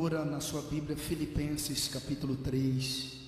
[0.00, 3.20] procura na sua Bíblia Filipenses capítulo 3.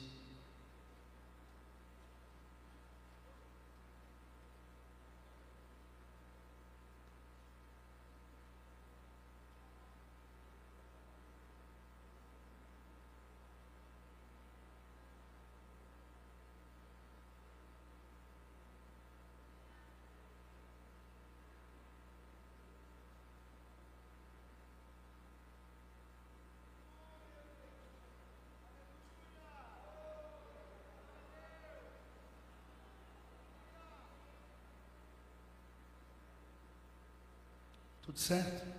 [38.12, 38.71] Tudo certo?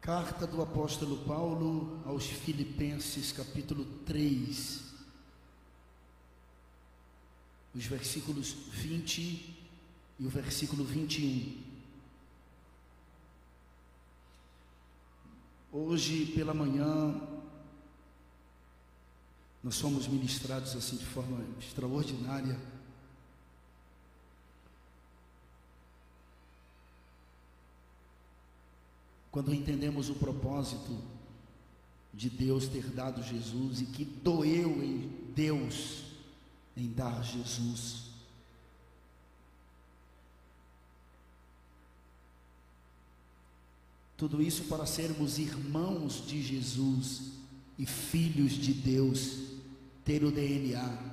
[0.00, 4.82] Carta do apóstolo Paulo aos Filipenses, capítulo 3,
[7.74, 9.20] os versículos 20
[10.20, 11.72] e o versículo 21.
[15.72, 17.31] Hoje pela manhã,
[19.62, 22.58] nós somos ministrados assim de forma extraordinária.
[29.30, 30.98] Quando entendemos o propósito
[32.12, 36.04] de Deus ter dado Jesus e que doeu em Deus
[36.76, 38.02] em dar Jesus.
[44.16, 47.32] Tudo isso para sermos irmãos de Jesus
[47.78, 49.51] e filhos de Deus
[50.04, 51.12] ter o DNA.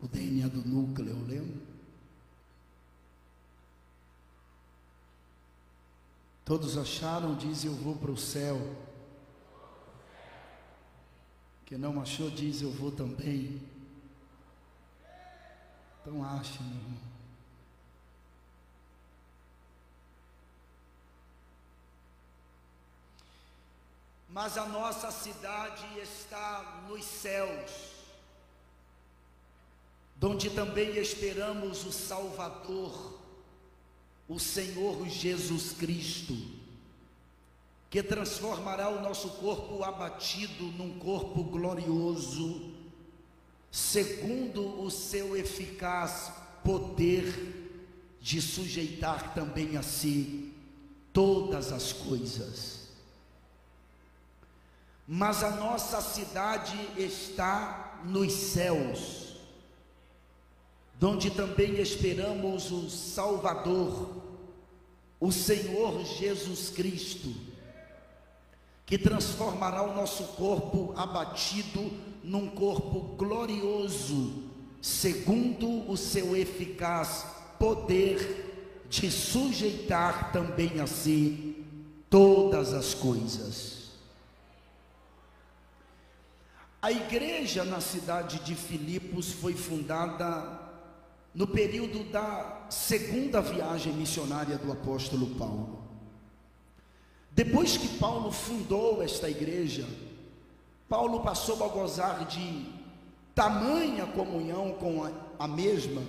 [0.00, 1.74] O DNA do núcleo, lembra?
[6.44, 8.58] Todos acharam, diz eu vou para o céu.
[11.64, 13.62] Quem não achou, diz eu vou também.
[16.02, 17.13] Então ache, meu irmão.
[24.34, 27.70] Mas a nossa cidade está nos céus,
[30.20, 33.20] onde também esperamos o Salvador,
[34.28, 36.36] o Senhor Jesus Cristo,
[37.88, 42.72] que transformará o nosso corpo abatido num corpo glorioso,
[43.70, 46.32] segundo o seu eficaz
[46.64, 50.52] poder de sujeitar também a si
[51.12, 52.83] todas as coisas
[55.06, 59.36] mas a nossa cidade está nos céus,
[61.02, 64.22] onde também esperamos o Salvador,
[65.20, 67.34] o Senhor Jesus Cristo,
[68.86, 71.92] que transformará o nosso corpo abatido
[72.22, 74.44] num corpo glorioso,
[74.80, 77.26] segundo o seu eficaz
[77.58, 81.64] poder de sujeitar também a si
[82.08, 83.73] todas as coisas.
[86.84, 90.60] A igreja na cidade de Filipos foi fundada
[91.34, 95.82] no período da segunda viagem missionária do apóstolo Paulo.
[97.30, 99.86] Depois que Paulo fundou esta igreja,
[100.86, 102.66] Paulo passou a gozar de
[103.34, 106.02] tamanha comunhão com a, a mesma,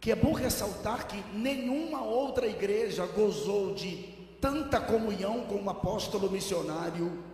[0.00, 4.08] que é bom ressaltar que nenhuma outra igreja gozou de
[4.40, 7.27] tanta comunhão com o apóstolo missionário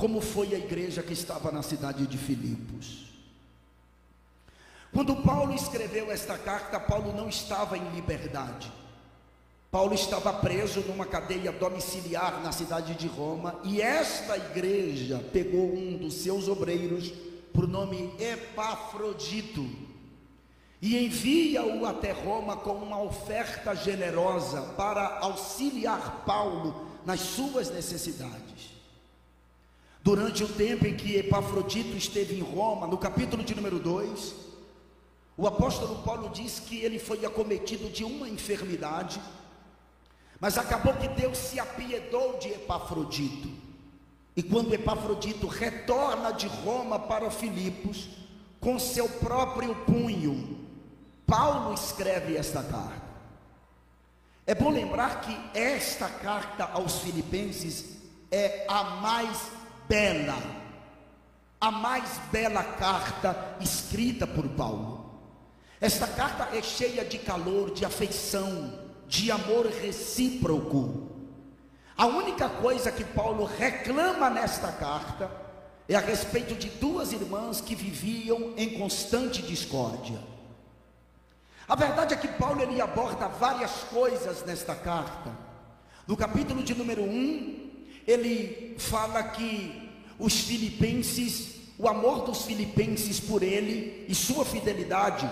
[0.00, 3.10] como foi a igreja que estava na cidade de Filipos.
[4.90, 8.72] Quando Paulo escreveu esta carta, Paulo não estava em liberdade.
[9.70, 15.98] Paulo estava preso numa cadeia domiciliar na cidade de Roma, e esta igreja pegou um
[15.98, 17.12] dos seus obreiros,
[17.52, 19.68] por nome Epafrodito,
[20.80, 28.49] e envia-o até Roma com uma oferta generosa para auxiliar Paulo nas suas necessidades.
[30.02, 34.34] Durante o tempo em que Epafrodito esteve em Roma, no capítulo de número 2,
[35.36, 39.20] o apóstolo Paulo diz que ele foi acometido de uma enfermidade,
[40.40, 43.50] mas acabou que Deus se apiedou de Epafrodito.
[44.34, 48.08] E quando Epafrodito retorna de Roma para Filipos,
[48.58, 50.66] com seu próprio punho,
[51.26, 53.10] Paulo escreve esta carta.
[54.46, 57.98] É bom lembrar que esta carta aos Filipenses
[58.30, 59.59] é a mais
[59.90, 60.38] bela,
[61.60, 65.10] a mais bela carta escrita por Paulo.
[65.80, 68.72] Esta carta é cheia de calor, de afeição,
[69.08, 71.10] de amor recíproco.
[71.96, 75.28] A única coisa que Paulo reclama nesta carta
[75.88, 80.20] é a respeito de duas irmãs que viviam em constante discórdia.
[81.66, 85.36] A verdade é que Paulo ele aborda várias coisas nesta carta.
[86.06, 87.70] No capítulo de número 1,
[88.06, 89.79] ele fala que
[90.20, 95.28] os filipenses, o amor dos filipenses por ele e sua fidelidade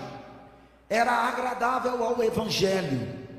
[0.89, 3.29] era agradável ao evangelho.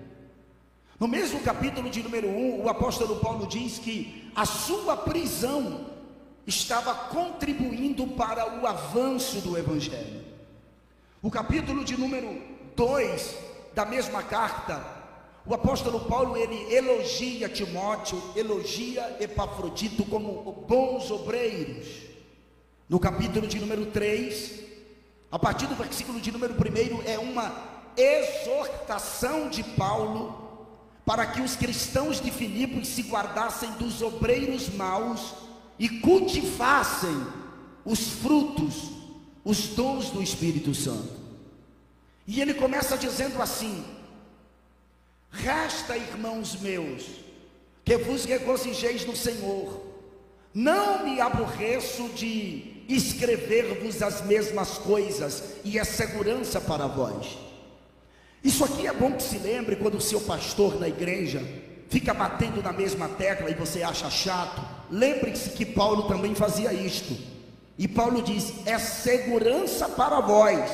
[0.98, 5.86] No mesmo capítulo de número 1, o apóstolo Paulo diz que a sua prisão
[6.46, 10.24] estava contribuindo para o avanço do Evangelho.
[11.22, 12.40] O capítulo de número
[12.76, 13.36] 2
[13.74, 14.84] da mesma carta,
[15.50, 21.88] o apóstolo Paulo ele elogia Timóteo, elogia Epafrodito como bons obreiros.
[22.88, 24.60] No capítulo de número 3,
[25.28, 27.52] a partir do versículo de número 1, é uma
[27.96, 30.70] exortação de Paulo
[31.04, 35.34] para que os cristãos de Filipos se guardassem dos obreiros maus
[35.80, 37.26] e cultivassem
[37.84, 38.92] os frutos,
[39.44, 41.10] os dons do Espírito Santo.
[42.24, 43.84] E ele começa dizendo assim:
[45.30, 47.06] Resta, irmãos meus,
[47.84, 49.88] que vos regozijeis no Senhor.
[50.52, 57.38] Não me aborreço de escrever-vos as mesmas coisas, e é segurança para vós.
[58.42, 61.42] Isso aqui é bom que se lembre quando o seu pastor na igreja
[61.90, 64.62] fica batendo na mesma tecla e você acha chato.
[64.90, 67.16] Lembre-se que Paulo também fazia isto.
[67.76, 70.70] E Paulo diz: é segurança para vós.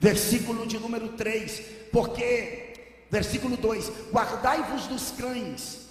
[0.00, 1.60] Versículo de número 3,
[1.92, 2.67] porque,
[3.10, 5.86] versículo 2: guardai-vos dos cães,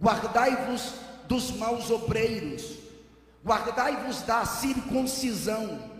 [0.00, 0.94] guardai-vos
[1.28, 2.78] dos maus obreiros,
[3.44, 5.92] guardai-vos da circuncisão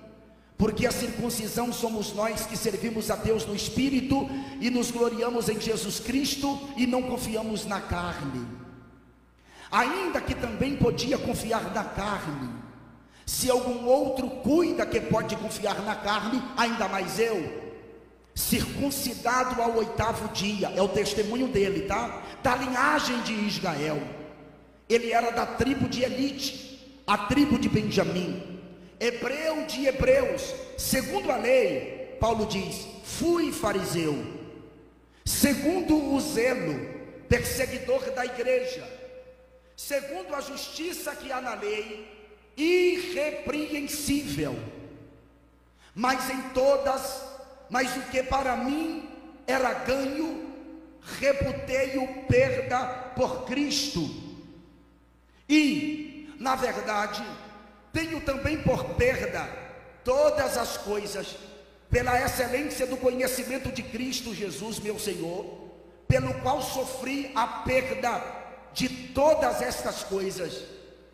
[0.62, 4.28] porque a circuncisão somos nós que servimos a Deus no Espírito
[4.60, 8.46] e nos gloriamos em Jesus Cristo e não confiamos na carne.
[9.72, 12.48] Ainda que também podia confiar na carne,
[13.26, 17.61] se algum outro cuida que pode confiar na carne, ainda mais eu,
[18.34, 22.22] circuncidado ao oitavo dia, é o testemunho dele, tá?
[22.42, 24.02] Da linhagem de Israel,
[24.88, 28.60] ele era da tribo de Elite, a tribo de Benjamim.
[28.98, 34.16] Hebreu de hebreus, segundo a lei, Paulo diz: fui fariseu,
[35.24, 36.88] segundo o zelo,
[37.28, 38.88] perseguidor da igreja,
[39.76, 42.08] segundo a justiça que há na lei,
[42.56, 44.56] irrepreensível,
[45.94, 47.22] mas em todas,
[47.72, 49.08] mas o que para mim
[49.46, 50.46] era ganho,
[51.18, 52.84] reputei-o perda
[53.16, 54.10] por Cristo,
[55.48, 57.24] e, na verdade,
[57.90, 59.48] tenho também por perda
[60.04, 61.34] todas as coisas,
[61.88, 65.70] pela excelência do conhecimento de Cristo Jesus, meu Senhor,
[66.06, 68.22] pelo qual sofri a perda
[68.74, 70.62] de todas estas coisas,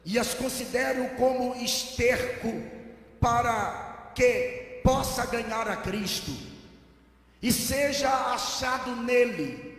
[0.05, 2.52] e as considero como esterco
[3.20, 6.47] para que possa ganhar a Cristo
[7.40, 9.76] e seja achado nele,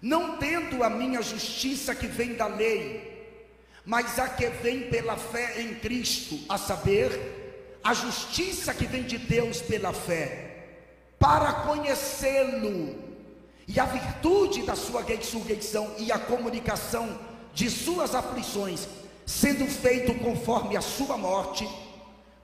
[0.00, 3.36] não tendo a minha justiça que vem da lei,
[3.84, 9.18] mas a que vem pela fé em Cristo, a saber, a justiça que vem de
[9.18, 10.66] Deus pela fé,
[11.18, 13.08] para conhecê-lo,
[13.66, 17.18] e a virtude da sua ressurreição e a comunicação
[17.52, 18.88] de suas aflições,
[19.26, 21.68] sendo feito conforme a sua morte,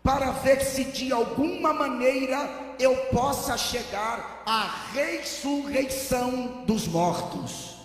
[0.04, 7.76] para ver se de alguma maneira eu possa chegar à ressurreição dos mortos.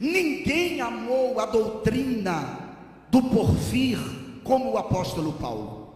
[0.00, 2.58] Ninguém amou a doutrina
[3.08, 3.98] do porvir
[4.42, 5.86] como o apóstolo Paulo.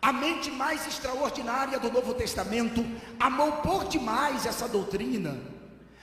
[0.00, 2.86] A mente mais extraordinária do Novo Testamento
[3.18, 5.36] amou por demais essa doutrina,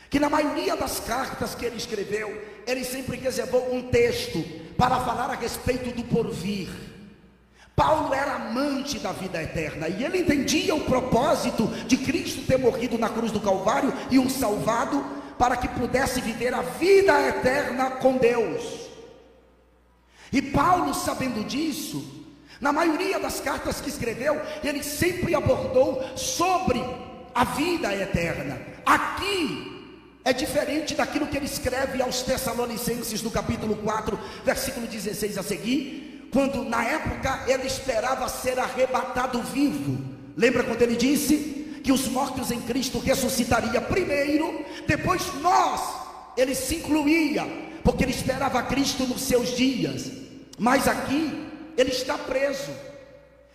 [0.09, 2.27] que na maioria das cartas que ele escreveu,
[2.67, 4.43] ele sempre reservou um texto
[4.77, 6.90] para falar a respeito do porvir.
[7.75, 12.97] Paulo era amante da vida eterna e ele entendia o propósito de Cristo ter morrido
[12.97, 15.03] na cruz do Calvário e o salvado
[15.37, 18.81] para que pudesse viver a vida eterna com Deus.
[20.31, 22.21] E Paulo, sabendo disso,
[22.59, 26.79] na maioria das cartas que escreveu, ele sempre abordou sobre
[27.33, 28.61] a vida eterna.
[28.85, 29.71] Aqui
[30.23, 36.10] é diferente daquilo que ele escreve aos Tessalonicenses no capítulo 4, versículo 16 a seguir,
[36.31, 39.97] quando na época ele esperava ser arrebatado vivo.
[40.35, 45.81] Lembra quando ele disse: que os mortos em Cristo ressuscitaria primeiro, depois nós,
[46.37, 47.45] ele se incluía,
[47.83, 50.11] porque ele esperava Cristo nos seus dias.
[50.57, 51.47] Mas aqui
[51.77, 52.71] ele está preso.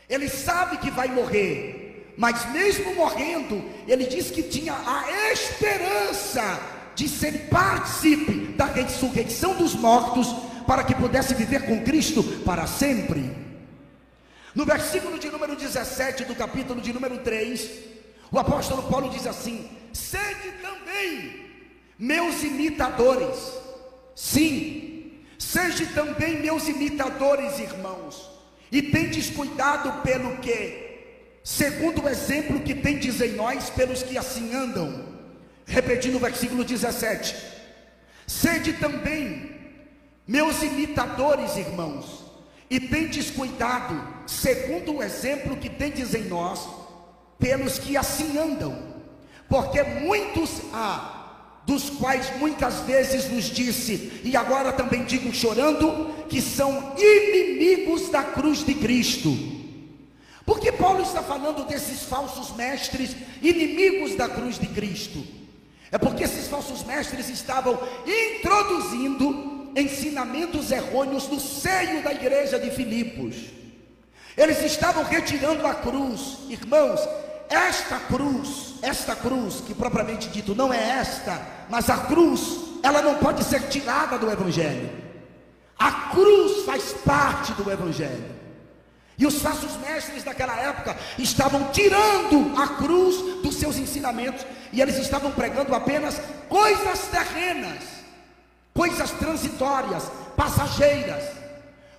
[0.08, 6.60] Ele sabe que vai morrer, mas mesmo morrendo, ele diz que tinha a esperança
[6.94, 10.34] de ser participe da ressurreição dos mortos,
[10.66, 13.30] para que pudesse viver com Cristo para sempre.
[14.54, 17.70] No versículo de número 17 do capítulo de número 3,
[18.32, 21.46] o apóstolo Paulo diz assim: Sede também
[21.98, 23.36] meus imitadores,
[24.14, 28.30] sim, sede também meus imitadores, irmãos,
[28.70, 34.54] e tendes cuidado pelo que, segundo o exemplo que tendes em nós, pelos que assim
[34.54, 35.16] andam.
[35.66, 37.36] Repetindo o versículo 17:
[38.26, 39.55] Sede também
[40.26, 42.24] meus imitadores, irmãos,
[42.68, 46.68] e tendes cuidado, segundo o exemplo que tendes em nós,
[47.38, 48.76] pelos que assim andam,
[49.48, 56.40] porque muitos há, dos quais muitas vezes nos disse, e agora também digo chorando, que
[56.40, 59.36] são inimigos da cruz de Cristo.
[60.44, 65.24] Porque Paulo está falando desses falsos mestres, inimigos da cruz de Cristo?
[65.90, 73.36] É porque esses falsos mestres estavam introduzindo ensinamentos errôneos no seio da igreja de Filipos.
[74.36, 77.00] Eles estavam retirando a cruz, irmãos.
[77.48, 82.40] Esta cruz, esta cruz, que propriamente dito não é esta, mas a cruz,
[82.82, 84.90] ela não pode ser tirada do Evangelho.
[85.78, 88.34] A cruz faz parte do Evangelho.
[89.18, 94.98] E os falsos mestres daquela época estavam tirando a cruz dos seus ensinamentos e eles
[94.98, 97.95] estavam pregando apenas coisas terrenas,
[98.76, 100.04] coisas transitórias,
[100.36, 101.24] passageiras,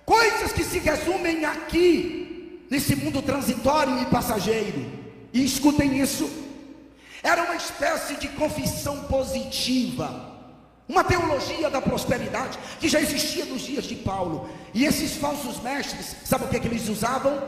[0.06, 4.86] coisas que se resumem aqui, nesse mundo transitório e passageiro.
[5.32, 6.30] E escutem isso:
[7.22, 10.28] era uma espécie de confissão positiva
[10.88, 14.48] uma teologia da prosperidade que já existia nos dias de Paulo.
[14.72, 17.38] E esses falsos mestres, sabe o que, é que eles usavam?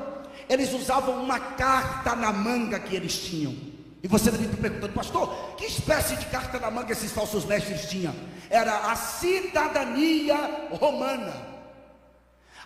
[0.49, 3.55] Eles usavam uma carta na manga que eles tinham.
[4.02, 7.88] E você deve estar perguntando, pastor, que espécie de carta na manga esses falsos mestres
[7.88, 8.14] tinham?
[8.49, 11.35] Era a cidadania romana.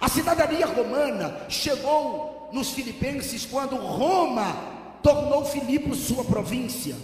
[0.01, 4.55] A cidadania romana chegou nos filipenses quando Roma
[5.03, 6.95] tornou Filipos sua província.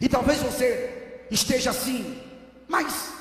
[0.00, 2.20] E talvez você esteja assim,
[2.68, 3.12] mas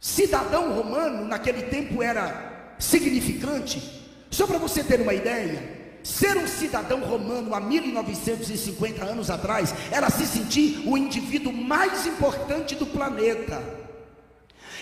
[0.00, 4.06] cidadão romano naquele tempo era significante.
[4.30, 10.10] Só para você ter uma ideia, ser um cidadão romano há 1950 anos atrás era
[10.10, 13.77] se sentir o indivíduo mais importante do planeta.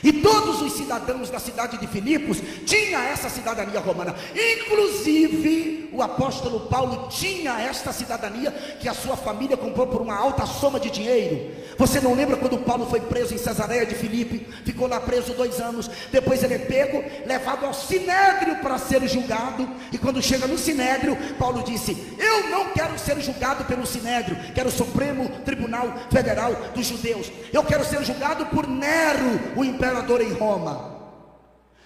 [0.03, 4.15] E todos os cidadãos da cidade de Filipos tinham essa cidadania romana.
[4.35, 8.51] Inclusive, o apóstolo Paulo tinha esta cidadania
[8.81, 11.51] que a sua família comprou por uma alta soma de dinheiro.
[11.79, 14.47] Você não lembra quando Paulo foi preso em Cesareia de Filipe?
[14.65, 15.91] Ficou lá preso dois anos.
[16.13, 19.69] Depois ele é pego, levado ao sinédrio para ser julgado.
[19.93, 24.69] E quando chega no sinédrio, Paulo disse: Eu não quero ser julgado pelo sinédrio, quero
[24.69, 27.31] o Supremo Tribunal Federal dos Judeus.
[27.53, 30.97] Eu quero ser julgado por Nero, o imperador imperador em Roma.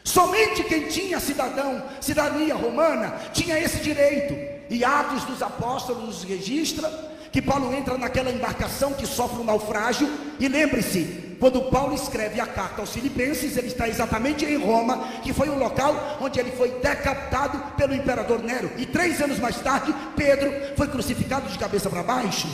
[0.02, 4.35] Somente quem tinha cidadão, cidadania romana, tinha esse direito.
[4.73, 6.88] E Atos dos Apóstolos nos registra
[7.30, 10.09] que Paulo entra naquela embarcação que sofre um naufrágio.
[10.38, 15.33] E lembre-se, quando Paulo escreve a carta aos Filipenses, ele está exatamente em Roma, que
[15.33, 18.71] foi o local onde ele foi decapitado pelo imperador Nero.
[18.78, 22.49] E três anos mais tarde, Pedro foi crucificado de cabeça para baixo.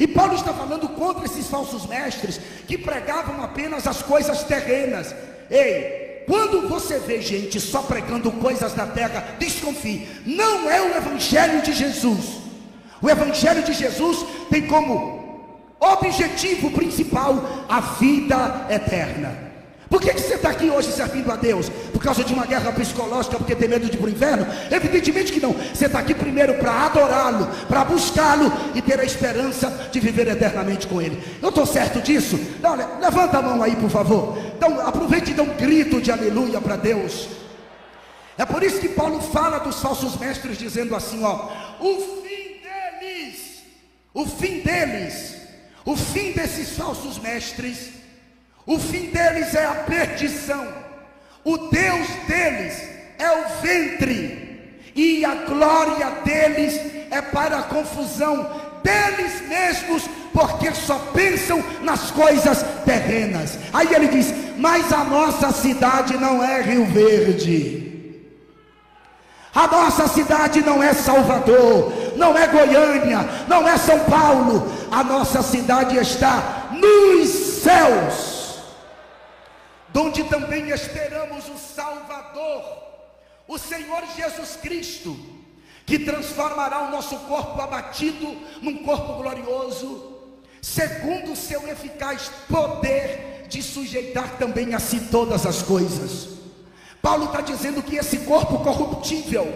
[0.00, 5.14] E Paulo está falando contra esses falsos mestres que pregavam apenas as coisas terrenas.
[5.50, 11.60] Ei, quando você vê gente só pregando coisas da terra, desconfie, não é o Evangelho
[11.60, 12.40] de Jesus.
[13.02, 15.20] O Evangelho de Jesus tem como
[15.78, 19.49] objetivo principal a vida eterna.
[19.90, 21.68] Por que, que você está aqui hoje servindo a Deus?
[21.68, 24.46] Por causa de uma guerra psicológica, porque tem medo de ir para o inferno?
[24.70, 25.52] Evidentemente que não.
[25.52, 30.86] Você está aqui primeiro para adorá-lo, para buscá-lo e ter a esperança de viver eternamente
[30.86, 31.20] com Ele.
[31.42, 32.38] Eu estou certo disso?
[32.62, 34.38] Não, levanta a mão aí, por favor.
[34.56, 37.26] Então, aproveite e dê um grito de aleluia para Deus.
[38.38, 41.48] É por isso que Paulo fala dos falsos mestres, dizendo assim: ó,
[41.80, 43.64] o fim deles,
[44.14, 45.34] o fim deles,
[45.84, 47.99] o fim desses falsos mestres
[48.66, 50.66] o fim deles é a perdição.
[51.44, 52.82] O Deus deles
[53.18, 54.50] é o ventre.
[54.94, 56.78] E a glória deles
[57.10, 63.58] é para a confusão deles mesmos, porque só pensam nas coisas terrenas.
[63.72, 67.88] Aí ele diz: Mas a nossa cidade não é Rio Verde.
[69.54, 74.70] A nossa cidade não é Salvador, não é Goiânia, não é São Paulo.
[74.92, 78.29] A nossa cidade está nos céus
[79.92, 82.62] donde também esperamos o Salvador,
[83.46, 85.16] o Senhor Jesus Cristo,
[85.84, 90.18] que transformará o nosso corpo abatido num corpo glorioso,
[90.62, 96.28] segundo o seu eficaz poder de sujeitar também a si todas as coisas.
[97.02, 99.46] Paulo está dizendo que esse corpo corruptível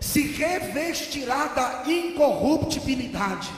[0.00, 3.50] se revestirá da incorruptibilidade.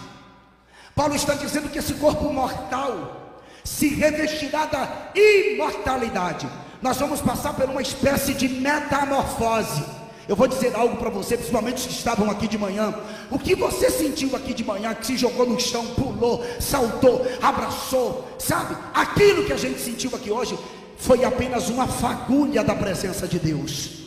[0.94, 3.23] Paulo está dizendo que esse corpo mortal
[3.64, 6.46] se revestirá da imortalidade.
[6.82, 9.82] Nós vamos passar por uma espécie de metamorfose.
[10.28, 12.94] Eu vou dizer algo para você, principalmente os que estavam aqui de manhã.
[13.30, 18.28] O que você sentiu aqui de manhã, que se jogou no chão, pulou, saltou, abraçou,
[18.38, 18.76] sabe?
[18.94, 20.58] Aquilo que a gente sentiu aqui hoje
[20.98, 24.04] foi apenas uma fagulha da presença de Deus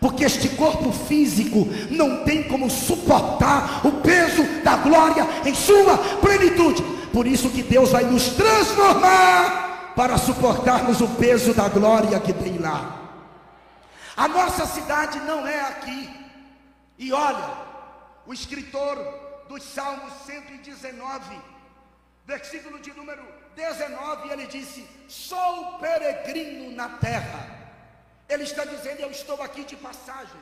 [0.00, 6.84] porque este corpo físico não tem como suportar o peso da glória em sua plenitude.
[7.12, 12.58] Por isso que Deus vai nos transformar para suportarmos o peso da glória que tem
[12.58, 13.10] lá.
[14.16, 16.08] A nossa cidade não é aqui.
[16.98, 17.50] E olha,
[18.26, 18.96] o escritor
[19.48, 21.40] dos Salmos 119,
[22.26, 23.22] versículo de número
[23.54, 27.58] 19, ele disse: Sou peregrino na terra
[28.28, 30.40] ele está dizendo: Eu estou aqui de passagem.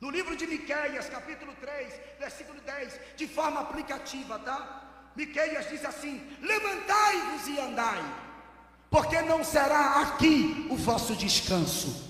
[0.00, 4.79] No livro de Miqueias, capítulo 3, versículo 10, de forma aplicativa, tá?
[5.14, 8.02] Miqueias diz assim: Levantai-vos e andai,
[8.90, 12.08] porque não será aqui o vosso descanso.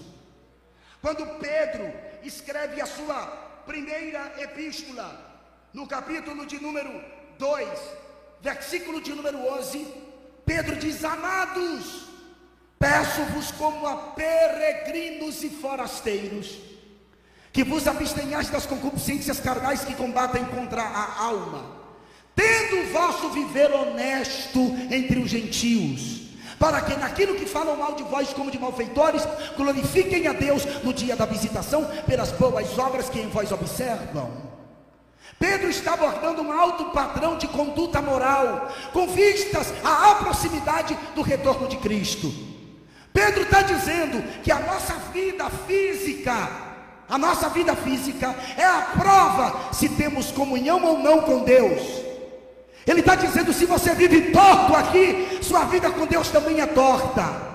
[1.01, 1.93] Quando Pedro
[2.23, 3.27] escreve a sua
[3.67, 5.43] primeira epístola,
[5.73, 7.03] no capítulo de número
[7.39, 7.69] 2,
[8.41, 9.87] versículo de número 11,
[10.45, 12.11] Pedro diz: Amados,
[12.81, 16.59] Peço-vos como a peregrinos e forasteiros,
[17.53, 21.80] que vos abstenhais das concupiscências carnais que combatem contra a alma,
[22.35, 24.61] tendo o vosso viver honesto
[24.91, 26.21] entre os gentios,
[26.59, 29.23] para que naquilo que falam mal de vós como de malfeitores,
[29.57, 34.51] glorifiquem a Deus no dia da visitação pelas boas obras que em vós observam.
[35.39, 41.67] Pedro está abordando um alto padrão de conduta moral, com vistas à proximidade do retorno
[41.67, 42.31] de Cristo.
[43.11, 46.49] Pedro está dizendo que a nossa vida física,
[47.09, 52.00] a nossa vida física é a prova se temos comunhão ou não com Deus.
[52.87, 57.51] Ele está dizendo: se você vive torto aqui, sua vida com Deus também é torta.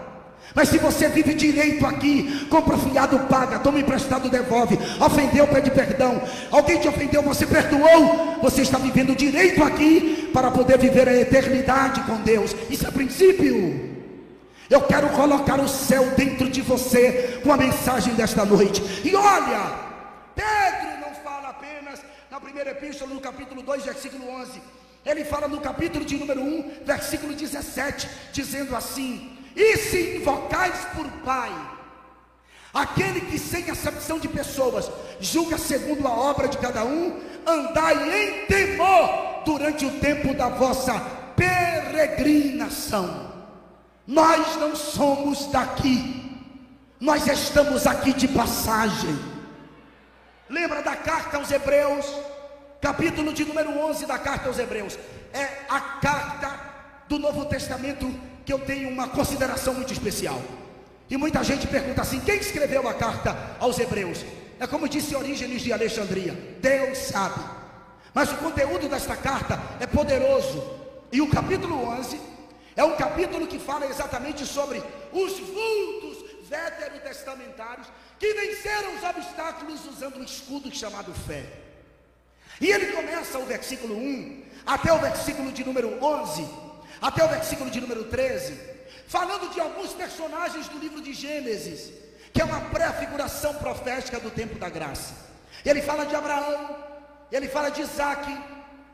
[0.55, 6.21] Mas se você vive direito aqui, compra fiado, paga, toma emprestado, devolve, ofendeu, pede perdão,
[6.49, 11.99] alguém te ofendeu, você perdoou, você está vivendo direito aqui para poder viver a eternidade
[12.03, 12.55] com Deus.
[12.69, 13.95] Isso é princípio.
[14.69, 18.81] Eu quero colocar o céu dentro de você com a mensagem desta noite.
[19.03, 19.73] E olha,
[20.33, 21.99] Pedro não fala apenas
[22.31, 24.61] na primeira epístola, no capítulo 2, versículo 11.
[25.06, 31.08] Ele fala no capítulo de número 1, versículo 17, dizendo assim: E se invocais por
[31.24, 31.52] Pai,
[32.74, 34.89] aquele que sem acepção de pessoas
[35.20, 41.00] julga segundo a obra de cada um, andai em temor durante o tempo da vossa
[41.36, 43.34] peregrinação.
[44.08, 46.44] Nós não somos daqui,
[47.00, 49.18] nós estamos aqui de passagem.
[50.50, 52.06] Lembra da carta aos Hebreus,
[52.86, 54.95] capítulo de número 11 da carta aos Hebreus?
[55.34, 56.60] É a carta
[57.10, 58.08] do Novo Testamento
[58.45, 60.39] que eu tenho uma consideração muito especial.
[61.10, 64.24] E muita gente pergunta assim: quem escreveu a carta aos Hebreus?
[64.60, 67.43] É como disse Orígenes de Alexandria: Deus sabe.
[68.13, 70.63] Mas o conteúdo desta carta é poderoso.
[71.12, 72.21] E o capítulo 11
[72.76, 74.78] é um capítulo que fala exatamente sobre
[75.12, 77.88] os vultos veterotestamentários
[78.19, 81.64] que venceram os obstáculos usando um escudo chamado fé.
[82.60, 86.48] E ele começa o versículo 1 até o versículo de número 11,
[87.02, 88.58] até o versículo de número 13,
[89.08, 91.91] falando de alguns personagens do livro de Gênesis,
[92.34, 95.13] que é uma prefiguração profética do tempo da graça.
[95.63, 96.76] Ele fala de Abraão,
[97.32, 98.26] ele fala de Isaac,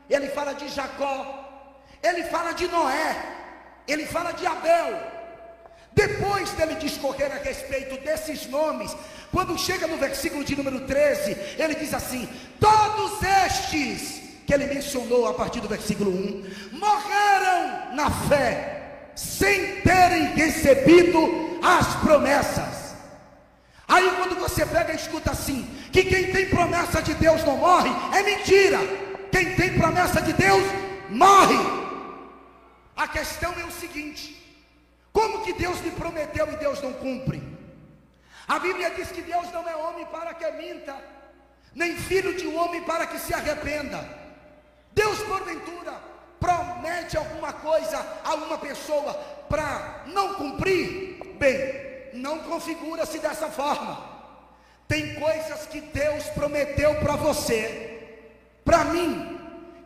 [0.08, 1.72] ele fala de Jacó,
[2.02, 3.16] ele fala de Noé,
[3.86, 5.11] ele fala de Abel.
[5.94, 8.94] Depois dele discorrer a respeito desses nomes,
[9.30, 12.28] quando chega no versículo de número 13, ele diz assim:
[12.58, 20.34] Todos estes que ele mencionou a partir do versículo 1 morreram na fé, sem terem
[20.34, 22.94] recebido as promessas.
[23.86, 27.90] Aí quando você pega e escuta assim, que quem tem promessa de Deus não morre,
[28.16, 28.78] é mentira.
[29.30, 30.62] Quem tem promessa de Deus
[31.10, 31.56] morre.
[32.96, 34.41] A questão é o seguinte:
[35.12, 37.42] como que Deus lhe prometeu e Deus não cumpre?
[38.48, 40.96] A Bíblia diz que Deus não é homem para que minta,
[41.74, 44.02] nem filho de homem para que se arrependa.
[44.94, 45.94] Deus, porventura,
[46.40, 49.14] promete alguma coisa a uma pessoa
[49.48, 51.20] para não cumprir?
[51.38, 54.10] Bem, não configura-se dessa forma.
[54.88, 58.18] Tem coisas que Deus prometeu para você,
[58.64, 59.38] para mim,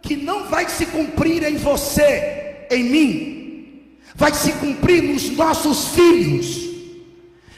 [0.02, 3.45] que não vai se cumprir em você, em mim
[4.16, 6.66] vai se cumprir nos nossos filhos.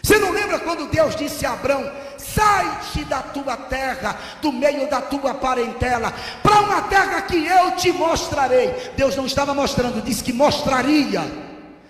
[0.03, 5.01] Você não lembra quando Deus disse a Abraão: Sai-te da tua terra, do meio da
[5.01, 8.93] tua parentela, para uma terra que eu te mostrarei.
[8.97, 11.23] Deus não estava mostrando, disse que mostraria.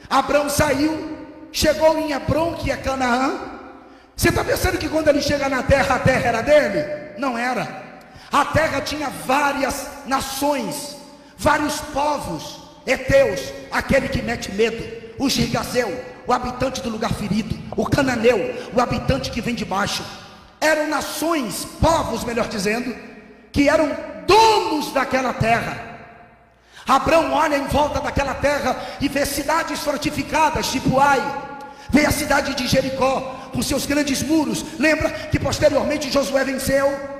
[0.08, 1.16] Abraão saiu,
[1.50, 3.40] chegou em Hebron, que é Canaã.
[4.14, 7.14] Você está pensando que quando ele chega na terra, a terra era dele?
[7.18, 7.84] Não era.
[8.30, 10.96] A terra tinha várias nações,
[11.36, 12.67] vários povos.
[12.88, 14.82] Eteus, aquele que mete medo,
[15.18, 20.02] o Girgazeu, o habitante do lugar ferido, o cananeu, o habitante que vem de baixo.
[20.58, 22.96] Eram nações, povos, melhor dizendo,
[23.52, 23.94] que eram
[24.26, 25.86] donos daquela terra.
[26.86, 31.20] Abraão olha em volta daquela terra e vê cidades fortificadas, tipo Ai,
[31.90, 34.64] vê a cidade de Jericó, com seus grandes muros.
[34.78, 37.18] Lembra que posteriormente Josué venceu?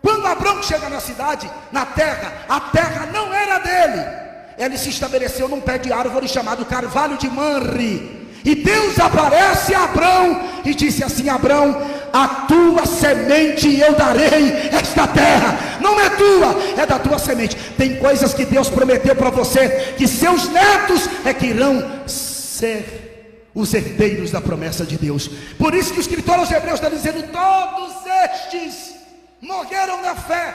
[0.00, 4.27] Quando Abraão chega na cidade, na terra, a terra não era dele.
[4.58, 8.18] Ele se estabeleceu num pé de árvore chamado Carvalho de Manre.
[8.44, 11.80] E Deus aparece a Abraão e disse assim: Abraão,
[12.12, 15.78] a tua semente eu darei esta terra.
[15.80, 17.56] Não é tua, é da tua semente.
[17.76, 23.74] Tem coisas que Deus prometeu para você, que seus netos é que irão ser os
[23.74, 25.28] herdeiros da promessa de Deus.
[25.58, 27.94] Por isso que o escritor aos Hebreus está dizendo: todos
[28.24, 28.94] estes
[29.40, 30.54] morreram na fé,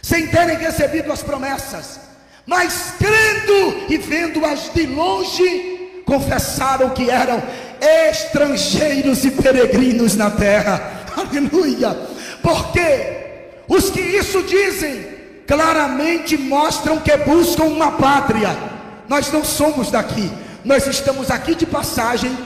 [0.00, 2.00] sem terem recebido as promessas,
[2.46, 7.42] mas crendo e vendo-as de longe, confessaram que eram
[7.80, 11.04] estrangeiros e peregrinos na terra.
[11.16, 11.96] Aleluia!
[12.42, 13.22] Porque
[13.68, 15.06] os que isso dizem
[15.46, 18.56] claramente mostram que buscam uma pátria.
[19.08, 20.30] Nós não somos daqui,
[20.64, 22.36] nós estamos aqui de passagem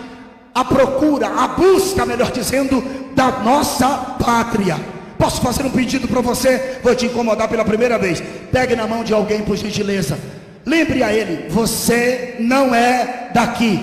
[0.54, 2.82] à procura, à busca, melhor dizendo,
[3.14, 4.76] da nossa pátria.
[5.18, 6.78] Posso fazer um pedido para você?
[6.82, 8.22] Vou te incomodar pela primeira vez.
[8.52, 10.18] Pegue na mão de alguém, por gentileza.
[10.64, 13.80] Lembre a ele: você não é daqui.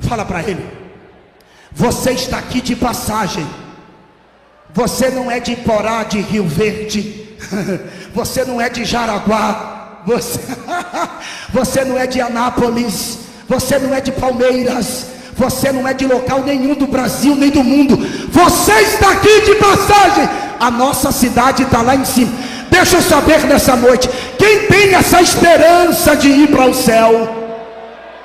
[0.00, 0.64] Fala para ele.
[1.72, 3.46] Você está aqui de passagem.
[4.72, 7.22] Você não é de Porá, de Rio Verde.
[8.12, 10.02] Você não é de Jaraguá.
[10.06, 10.40] Você,
[11.52, 13.18] você não é de Anápolis.
[13.48, 15.06] Você não é de Palmeiras.
[15.36, 17.96] Você não é de local nenhum do Brasil nem do mundo.
[18.30, 20.28] Você está aqui de passagem.
[20.60, 22.32] A nossa cidade está lá em cima.
[22.70, 24.08] Deixa eu saber nessa noite.
[24.38, 27.44] Quem tem essa esperança de ir para o céu?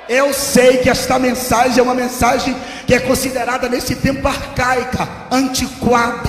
[0.08, 6.28] Eu sei que esta mensagem é uma mensagem que é considerada nesse tempo arcaica, antiquada.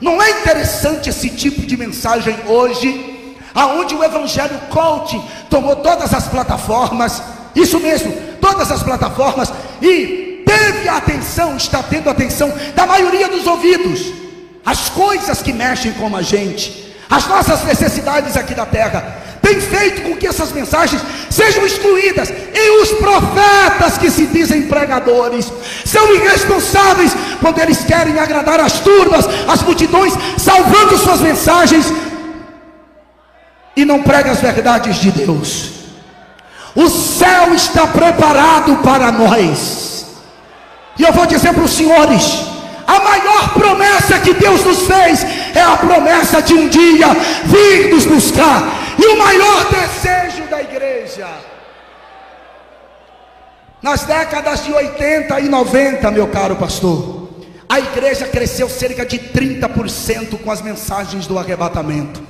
[0.00, 6.26] Não é interessante esse tipo de mensagem hoje, aonde o evangelho coaching tomou todas as
[6.28, 7.22] plataformas,
[7.54, 13.28] isso mesmo, todas as plataformas e teve a atenção, está tendo a atenção da maioria
[13.28, 14.29] dos ouvidos.
[14.64, 20.02] As coisas que mexem com a gente, as nossas necessidades aqui da terra, tem feito
[20.02, 22.30] com que essas mensagens sejam excluídas.
[22.30, 25.50] E os profetas que se dizem pregadores
[25.84, 31.92] são irresponsáveis quando eles querem agradar as turmas, as multidões, salvando suas mensagens
[33.74, 35.70] e não pregam as verdades de Deus.
[36.74, 40.06] O céu está preparado para nós.
[40.98, 42.46] E eu vou dizer para os senhores:
[42.90, 45.24] a maior promessa que Deus nos fez
[45.54, 47.06] é a promessa de um dia
[47.44, 48.64] vir nos buscar.
[48.98, 51.28] E o maior desejo da igreja,
[53.80, 57.30] nas décadas de 80 e 90, meu caro pastor,
[57.68, 62.20] a igreja cresceu cerca de 30% com as mensagens do arrebatamento.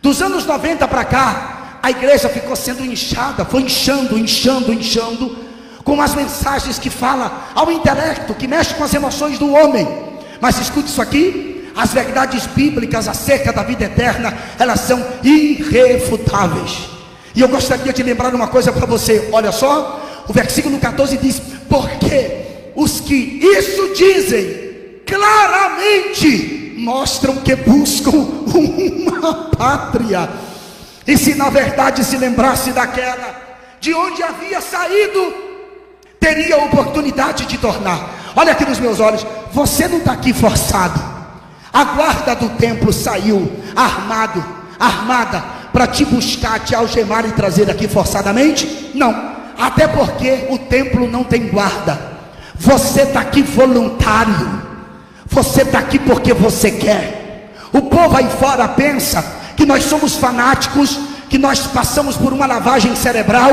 [0.00, 5.36] Dos anos 90 para cá, a igreja ficou sendo inchada, foi inchando, inchando, inchando,
[5.84, 9.86] com as mensagens que falam ao intelecto, que mexe com as emoções do homem.
[10.40, 16.88] Mas escute isso aqui: as verdades bíblicas acerca da vida eterna, elas são irrefutáveis.
[17.34, 21.40] E eu gostaria de lembrar uma coisa para você, olha só, o versículo 14 diz:
[21.68, 30.28] Porque os que isso dizem, claramente mostram que buscam uma pátria.
[31.06, 33.40] E se na verdade se lembrasse daquela
[33.80, 35.51] de onde havia saído,
[36.22, 38.32] teria a oportunidade de tornar.
[38.36, 41.02] Olha aqui nos meus olhos, você não está aqui forçado.
[41.72, 44.42] A guarda do templo saiu armado,
[44.78, 48.92] armada para te buscar, te algemar e trazer aqui forçadamente?
[48.94, 49.32] Não.
[49.58, 51.98] Até porque o templo não tem guarda.
[52.54, 54.62] Você está aqui voluntário.
[55.26, 57.50] Você está aqui porque você quer.
[57.72, 59.24] O povo aí fora pensa
[59.56, 63.52] que nós somos fanáticos, que nós passamos por uma lavagem cerebral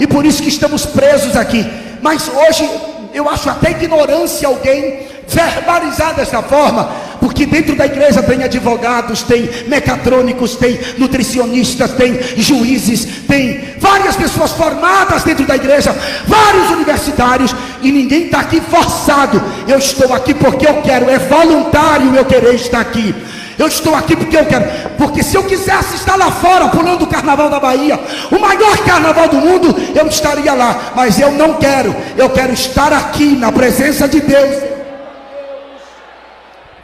[0.00, 1.87] e por isso que estamos presos aqui.
[2.02, 2.68] Mas hoje
[3.12, 9.48] eu acho até ignorância alguém verbalizar dessa forma, porque dentro da igreja tem advogados, tem
[9.66, 15.94] mecatrônicos, tem nutricionistas, tem juízes, tem várias pessoas formadas dentro da igreja,
[16.26, 19.42] vários universitários, e ninguém está aqui forçado.
[19.66, 23.14] Eu estou aqui porque eu quero, é voluntário eu querer estar aqui.
[23.58, 24.64] Eu estou aqui porque eu quero.
[24.96, 27.98] Porque se eu quisesse estar lá fora, pulando o carnaval da Bahia,
[28.30, 30.92] o maior carnaval do mundo, eu estaria lá.
[30.94, 31.94] Mas eu não quero.
[32.16, 34.62] Eu quero estar aqui na presença de Deus.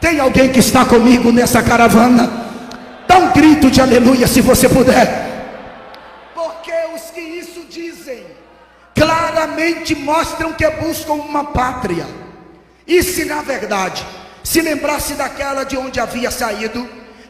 [0.01, 2.29] Tem alguém que está comigo nessa caravana?
[3.07, 5.23] Dá um grito de aleluia se você puder.
[6.35, 8.25] Porque os que isso dizem,
[8.93, 12.05] claramente mostram que buscam uma pátria.
[12.85, 14.05] E se na verdade
[14.45, 16.87] se lembrasse daquela de onde havia saído,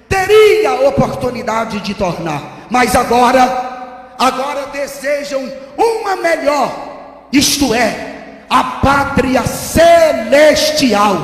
[0.10, 11.16] teria oportunidade de tornar, mas agora, agora desejam uma melhor, isto é, a pátria celestial,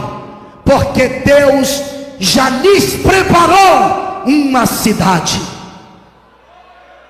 [0.63, 1.84] porque Deus
[2.19, 5.41] já lhes preparou uma cidade.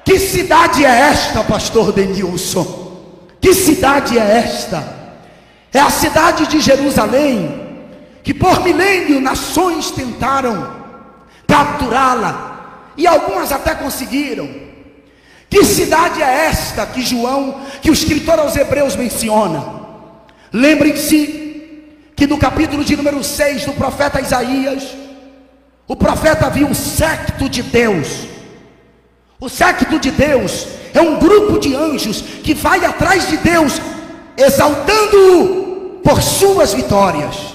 [0.04, 2.98] Que cidade é esta, pastor Denilson?
[3.40, 4.84] Que cidade é esta?
[5.72, 7.61] É a cidade de Jerusalém,
[8.24, 10.82] que por milênio nações tentaram
[11.48, 14.48] capturá-la, e algumas até conseguiram.
[15.50, 19.82] Que cidade é esta que João, que o escritor aos Hebreus menciona?
[20.54, 21.84] Lembrem-se
[22.16, 24.96] que no capítulo de número 6 do profeta Isaías,
[25.88, 28.28] o profeta viu o secto de Deus.
[29.40, 33.82] O secto de Deus é um grupo de anjos que vai atrás de Deus,
[34.38, 37.51] exaltando-o por suas vitórias.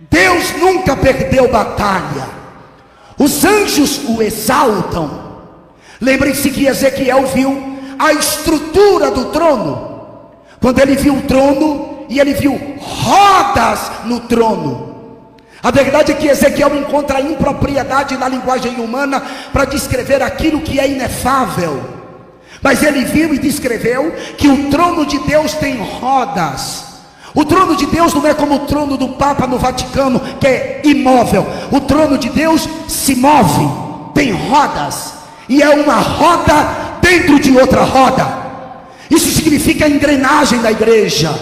[0.00, 2.28] Deus nunca perdeu batalha.
[3.18, 5.26] Os anjos o exaltam.
[6.00, 9.88] Lembrem-se que Ezequiel viu a estrutura do trono.
[10.60, 14.88] Quando ele viu o trono e ele viu rodas no trono.
[15.60, 19.20] A verdade é que Ezequiel encontra impropriedade na linguagem humana
[19.52, 21.82] para descrever aquilo que é inefável.
[22.62, 26.87] Mas ele viu e descreveu que o trono de Deus tem rodas.
[27.34, 30.80] O trono de Deus não é como o trono do Papa no Vaticano, que é
[30.84, 31.46] imóvel.
[31.70, 33.68] O trono de Deus se move,
[34.14, 35.14] tem rodas,
[35.48, 38.26] e é uma roda dentro de outra roda.
[39.10, 41.34] Isso significa a engrenagem da igreja.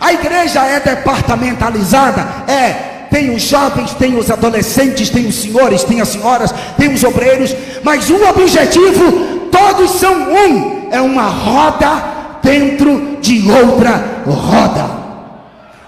[0.00, 2.50] A igreja é departamentalizada?
[2.50, 2.94] É.
[3.10, 7.54] Tem os jovens, tem os adolescentes, tem os senhores, tem as senhoras, tem os obreiros,
[7.82, 12.02] mas o objetivo, todos são um, é uma roda
[12.42, 15.05] dentro de outra roda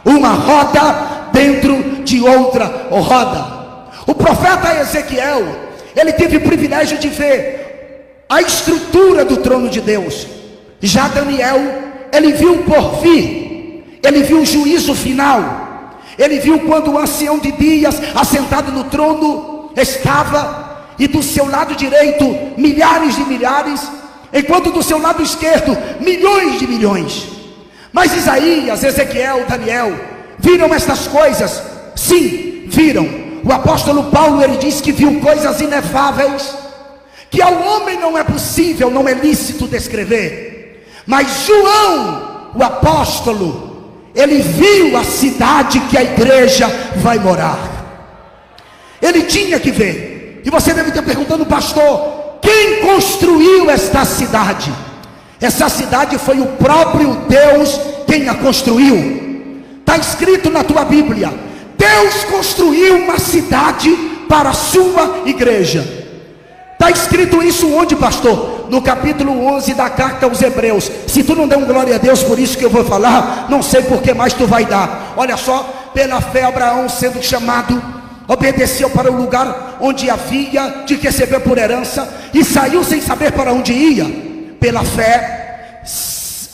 [0.09, 3.59] uma roda dentro de outra roda.
[4.07, 5.47] O profeta Ezequiel,
[5.94, 10.27] ele teve o privilégio de ver a estrutura do trono de Deus.
[10.81, 11.61] Já Daniel,
[12.12, 15.66] ele viu por vir, ele viu o juízo final.
[16.18, 20.68] Ele viu quando o ancião de dias, assentado no trono, estava,
[20.99, 22.25] e do seu lado direito,
[22.57, 23.88] milhares de milhares,
[24.33, 27.38] enquanto do seu lado esquerdo, milhões de milhões.
[27.92, 29.92] Mas Isaías, Ezequiel, Daniel
[30.38, 31.62] viram estas coisas?
[31.96, 33.09] Sim, viram.
[33.44, 36.55] O apóstolo Paulo ele diz que viu coisas inefáveis
[37.31, 40.87] que ao homem não é possível, não é lícito descrever.
[41.07, 47.59] Mas João, o apóstolo, ele viu a cidade que a igreja vai morar.
[49.01, 50.42] Ele tinha que ver.
[50.44, 54.72] E você deve estar perguntando, pastor, quem construiu esta cidade?
[55.40, 59.29] Essa cidade foi o próprio Deus quem a construiu.
[59.81, 61.33] Está escrito na tua Bíblia:
[61.77, 63.90] Deus construiu uma cidade
[64.29, 65.96] para a sua igreja.
[66.72, 68.66] Está escrito isso onde, pastor?
[68.68, 70.90] No capítulo 11 da carta aos Hebreus.
[71.07, 73.62] Se tu não der um glória a Deus por isso que eu vou falar, não
[73.62, 75.14] sei por que mais tu vai dar.
[75.16, 77.83] Olha só, pela fé, Abraão sendo chamado,
[78.29, 83.53] obedeceu para o lugar onde havia de receber por herança e saiu sem saber para
[83.53, 84.28] onde ia
[84.61, 85.81] pela fé,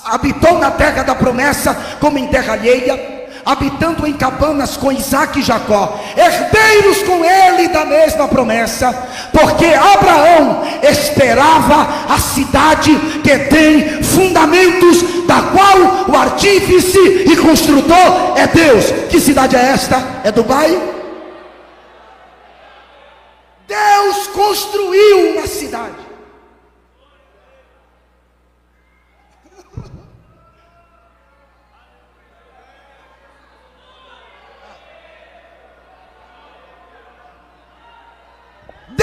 [0.05, 3.15] habitou na terra da promessa como em terra alheia,
[3.45, 8.93] habitando em cabanas com Isaac e Jacó, herdeiros com ele da mesma promessa,
[9.33, 18.47] porque Abraão esperava a cidade que tem fundamentos, da qual o artífice e construtor é
[18.47, 18.91] Deus.
[19.11, 20.03] Que cidade é esta?
[20.23, 20.71] É Dubai?
[23.67, 26.04] Deus construiu uma cidade.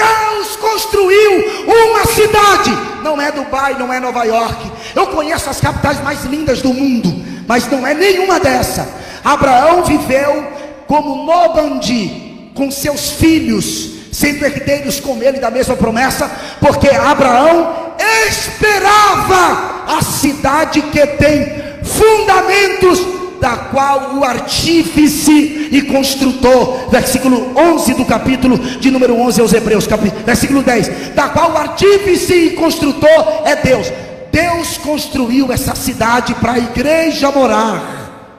[0.02, 2.70] Deus construiu uma cidade.
[3.02, 4.70] Não é Dubai, não é Nova York.
[4.94, 8.88] Eu conheço as capitais mais lindas do mundo, mas não é nenhuma dessa.
[9.24, 10.46] Abraão viveu
[10.86, 17.94] como nômade com seus filhos, sendo herdeiros com ele da mesma promessa, porque Abraão
[18.28, 23.00] esperava a cidade que tem fundamentos,
[23.42, 29.84] da qual o artífice e construtor, versículo 11 do capítulo de número 11 aos Hebreus,
[30.24, 33.88] versículo 10, da qual o artífice e construtor é Deus.
[34.30, 38.38] Deus construiu essa cidade para a igreja morar.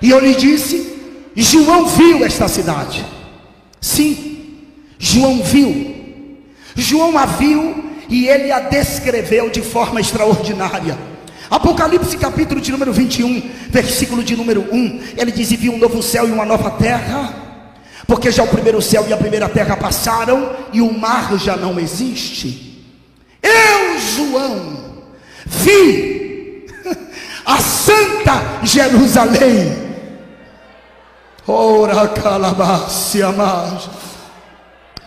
[0.00, 0.96] E eu lhe disse,
[1.34, 3.04] João viu esta cidade.
[3.80, 4.60] Sim,
[5.00, 5.96] João viu.
[6.76, 11.11] João a viu e ele a descreveu de forma extraordinária.
[11.52, 16.02] Apocalipse capítulo de número 21, versículo de número 1, ele diz: E viu um novo
[16.02, 17.34] céu e uma nova terra,
[18.06, 21.78] porque já o primeiro céu e a primeira terra passaram, e o mar já não
[21.78, 22.82] existe.
[23.42, 24.94] Eu, João,
[25.44, 26.64] vi
[27.44, 29.76] a santa Jerusalém.
[31.46, 33.90] Ora calabácia mais.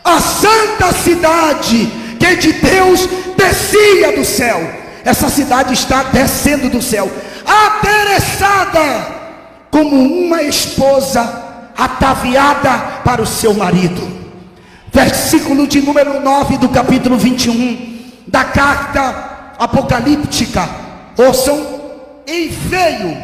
[0.03, 4.84] A santa cidade que de Deus descia do céu.
[5.05, 7.09] Essa cidade está descendo do céu,
[7.45, 9.05] adereçada
[9.69, 11.43] como uma esposa
[11.77, 14.01] ataviada para o seu marido.
[14.91, 20.67] Versículo de número 9 do capítulo 21 da carta apocalíptica,
[21.15, 21.75] ouçam,
[22.25, 23.15] e veio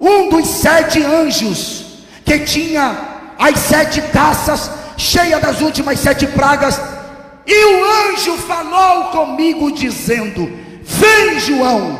[0.00, 2.96] um dos sete anjos que tinha
[3.36, 6.80] as sete taças cheias das últimas sete pragas,
[7.44, 11.98] e o anjo falou comigo, dizendo: Vem, João,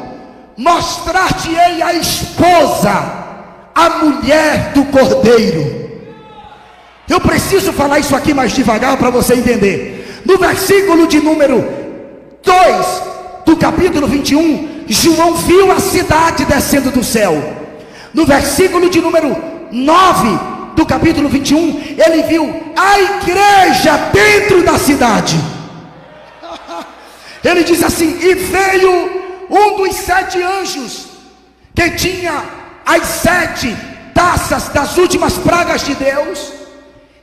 [0.57, 2.91] mostrar-te-ei a esposa,
[3.75, 5.85] a mulher do cordeiro.
[7.09, 10.23] Eu preciso falar isso aqui mais devagar para você entender.
[10.25, 11.65] No versículo de número
[12.43, 13.03] 2,
[13.45, 17.43] do capítulo 21, João viu a cidade descendo do céu.
[18.13, 19.37] No versículo de número
[19.71, 20.39] 9
[20.77, 25.37] do capítulo 21, ele viu a igreja dentro da cidade.
[27.45, 31.07] Ele diz assim: E veio um dos sete anjos,
[31.75, 32.45] que tinha
[32.87, 33.77] as sete
[34.15, 36.53] taças das últimas pragas de Deus,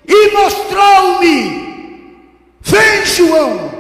[0.08, 1.72] e mostrou-me:
[2.62, 3.72] Vem, João,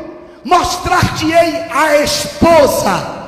[0.43, 3.21] mostrar-te-ei a esposa.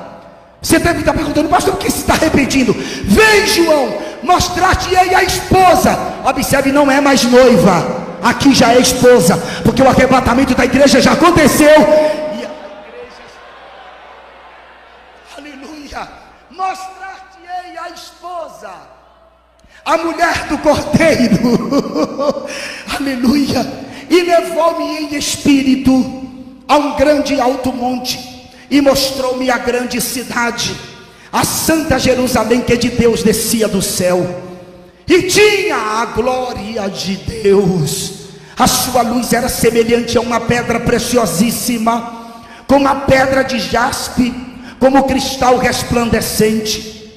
[0.62, 2.74] Você deve estar perguntando, pastor, por que se está repetindo?
[2.74, 5.98] Vem, João, mostrar-te-ei a esposa.
[6.26, 11.12] Observe, não é mais noiva, aqui já é esposa, porque o arrebatamento da igreja já
[11.12, 11.68] aconteceu.
[11.68, 12.52] E a
[12.88, 13.24] igreja...
[15.38, 16.08] Aleluia!
[16.64, 18.72] Mostrar-te-ei a esposa,
[19.84, 22.48] a mulher do cordeiro.
[22.98, 23.70] Aleluia!
[24.10, 25.92] E levou-me em espírito
[26.66, 28.18] a um grande alto monte
[28.72, 30.74] e mostrou-me a grande cidade,
[31.34, 34.42] a santa Jerusalém que de Deus descia do céu.
[35.06, 38.14] E tinha a glória de Deus.
[38.58, 44.53] A sua luz era semelhante a uma pedra preciosíssima, como a pedra de jaspe,
[44.84, 47.10] como cristal resplandecente.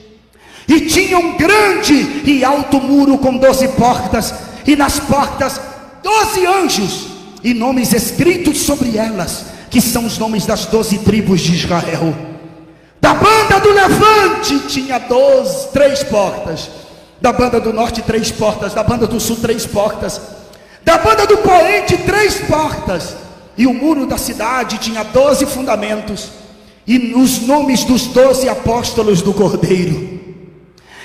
[0.69, 4.33] E tinha um grande e alto muro com doze portas,
[4.65, 5.61] e nas portas
[6.01, 7.09] doze anjos
[7.43, 12.15] e nomes escritos sobre elas, que são os nomes das doze tribos de Israel.
[13.01, 16.71] Da banda do levante tinha doze, três portas.
[17.21, 18.75] Da banda do norte, três portas.
[18.75, 20.21] Da banda do sul, três portas.
[20.85, 23.17] Da banda do poente, três portas.
[23.59, 26.46] E o muro da cidade tinha doze fundamentos.
[26.87, 30.17] E os nomes dos doze apóstolos do Cordeiro.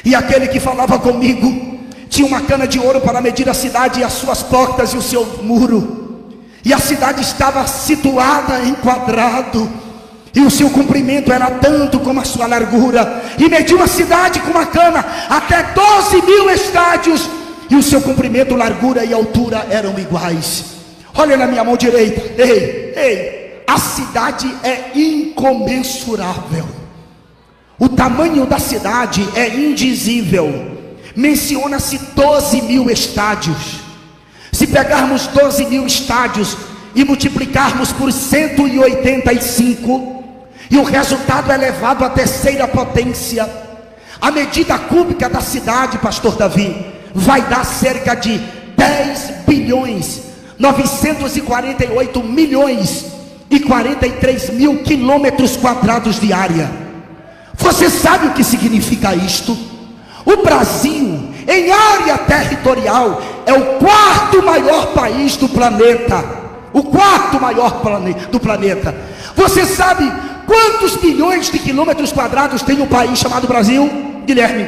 [0.04, 4.04] E aquele que falava comigo tinha uma cana de ouro para medir a cidade e
[4.04, 6.02] as suas portas e o seu muro.
[6.64, 9.68] E a cidade estava situada em quadrado,
[10.34, 14.52] e o seu comprimento era tanto como a sua largura, e mediu a cidade com
[14.52, 17.28] uma cana até 12 mil estádios,
[17.70, 20.66] e o seu comprimento, largura e altura eram iguais.
[21.16, 23.41] Olha na minha mão direita, ei, ei,
[23.72, 26.68] a cidade é incomensurável,
[27.80, 30.78] o tamanho da cidade é indizível,
[31.16, 33.80] menciona-se 12 mil estádios.
[34.52, 36.58] Se pegarmos 12 mil estádios
[36.94, 40.22] e multiplicarmos por 185,
[40.70, 43.50] e o resultado é levado à terceira potência,
[44.20, 46.76] a medida cúbica da cidade, pastor Davi,
[47.16, 48.38] vai dar cerca de
[48.76, 50.24] 10 bilhões,
[50.60, 53.21] 948 milhões
[53.52, 56.72] e 43 mil quilômetros quadrados de área.
[57.56, 59.56] Você sabe o que significa isto?
[60.26, 66.24] O Brasil, em área territorial, é o quarto maior país do planeta.
[66.72, 68.96] O quarto maior plane do planeta.
[69.36, 70.10] Você sabe
[70.48, 73.90] quantos bilhões de quilômetros quadrados tem um país chamado Brasil,
[74.26, 74.66] Guilherme?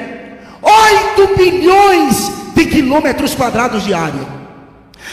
[0.62, 4.43] 8 bilhões de quilômetros quadrados de área.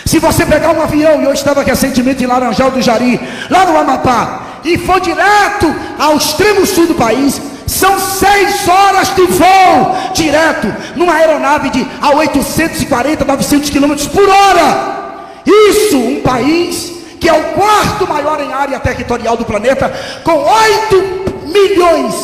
[0.05, 3.77] Se você pegar um avião, e eu estava recentemente em Laranjal do Jari, lá no
[3.77, 10.67] Amapá, e for direto ao extremo sul do país, são seis horas de voo direto
[10.97, 15.01] numa aeronave de a 840, 900 quilômetros por hora.
[15.47, 19.93] Isso, um país que é o quarto maior em área territorial do planeta,
[20.25, 22.15] com 8 milhões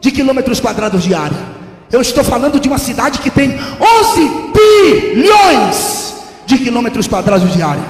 [0.00, 1.38] de quilômetros quadrados de área.
[1.92, 6.03] Eu estou falando de uma cidade que tem 11 bilhões
[6.46, 7.84] de quilômetros quadrados de área,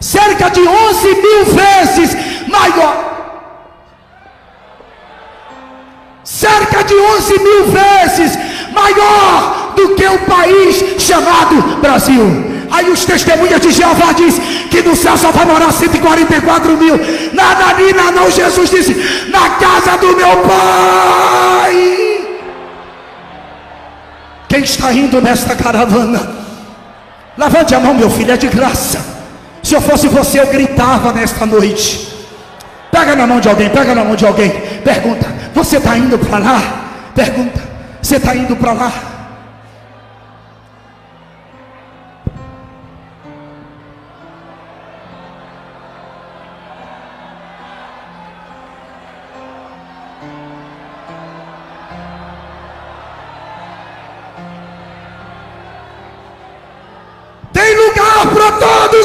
[0.00, 2.16] cerca de 11 mil vezes
[2.48, 3.08] maior.
[6.24, 8.38] Cerca de 11 mil vezes
[8.72, 12.58] maior do que o país chamado Brasil.
[12.70, 14.38] Aí os testemunhas de Jeová diz
[14.70, 17.00] que no céu só vai morar 144 mil.
[17.32, 18.94] Nada Nina não, Jesus disse,
[19.30, 21.98] na casa do meu pai.
[24.48, 26.47] Quem está indo nesta caravana?
[27.38, 28.98] Levante a mão, meu filho, é de graça.
[29.62, 32.12] Se eu fosse você, eu gritava nesta noite.
[32.90, 34.50] Pega na mão de alguém, pega na mão de alguém.
[34.82, 35.24] Pergunta:
[35.54, 36.60] Você está indo para lá?
[37.14, 37.60] Pergunta:
[38.02, 38.92] Você está indo para lá?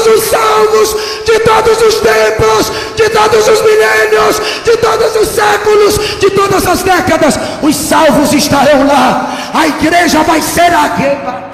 [0.04, 6.18] Todos os salvos, de todos os tempos, de todos os milênios, de todos os séculos,
[6.18, 9.50] de todas as décadas, os salvos estarão lá.
[9.54, 11.53] A igreja vai ser arrebatada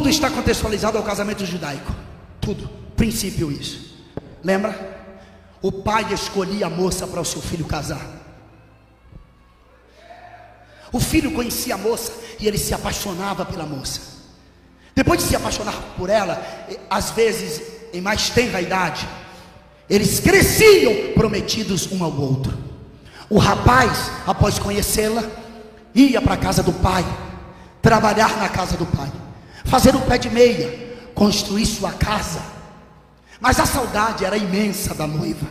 [0.00, 1.94] Tudo está contextualizado ao casamento judaico.
[2.40, 2.70] Tudo.
[2.96, 3.98] Princípio isso.
[4.42, 4.74] Lembra?
[5.60, 8.00] O pai escolhia a moça para o seu filho casar.
[10.90, 14.00] O filho conhecia a moça e ele se apaixonava pela moça.
[14.94, 16.42] Depois de se apaixonar por ela,
[16.88, 17.60] às vezes
[17.92, 19.06] em mais tenra idade,
[19.86, 22.56] eles cresciam prometidos um ao outro.
[23.28, 25.22] O rapaz, após conhecê-la,
[25.94, 27.04] ia para a casa do pai,
[27.82, 29.12] trabalhar na casa do pai
[29.70, 30.68] fazer o pé de meia,
[31.14, 32.42] construir sua casa.
[33.40, 35.46] Mas a saudade era imensa da noiva,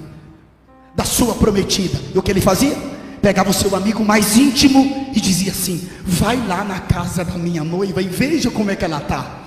[0.94, 1.98] da sua prometida.
[2.14, 2.78] E o que ele fazia?
[3.22, 7.64] Pegava o seu amigo mais íntimo e dizia assim: Vai lá na casa da minha
[7.64, 9.40] noiva e veja como é que ela está.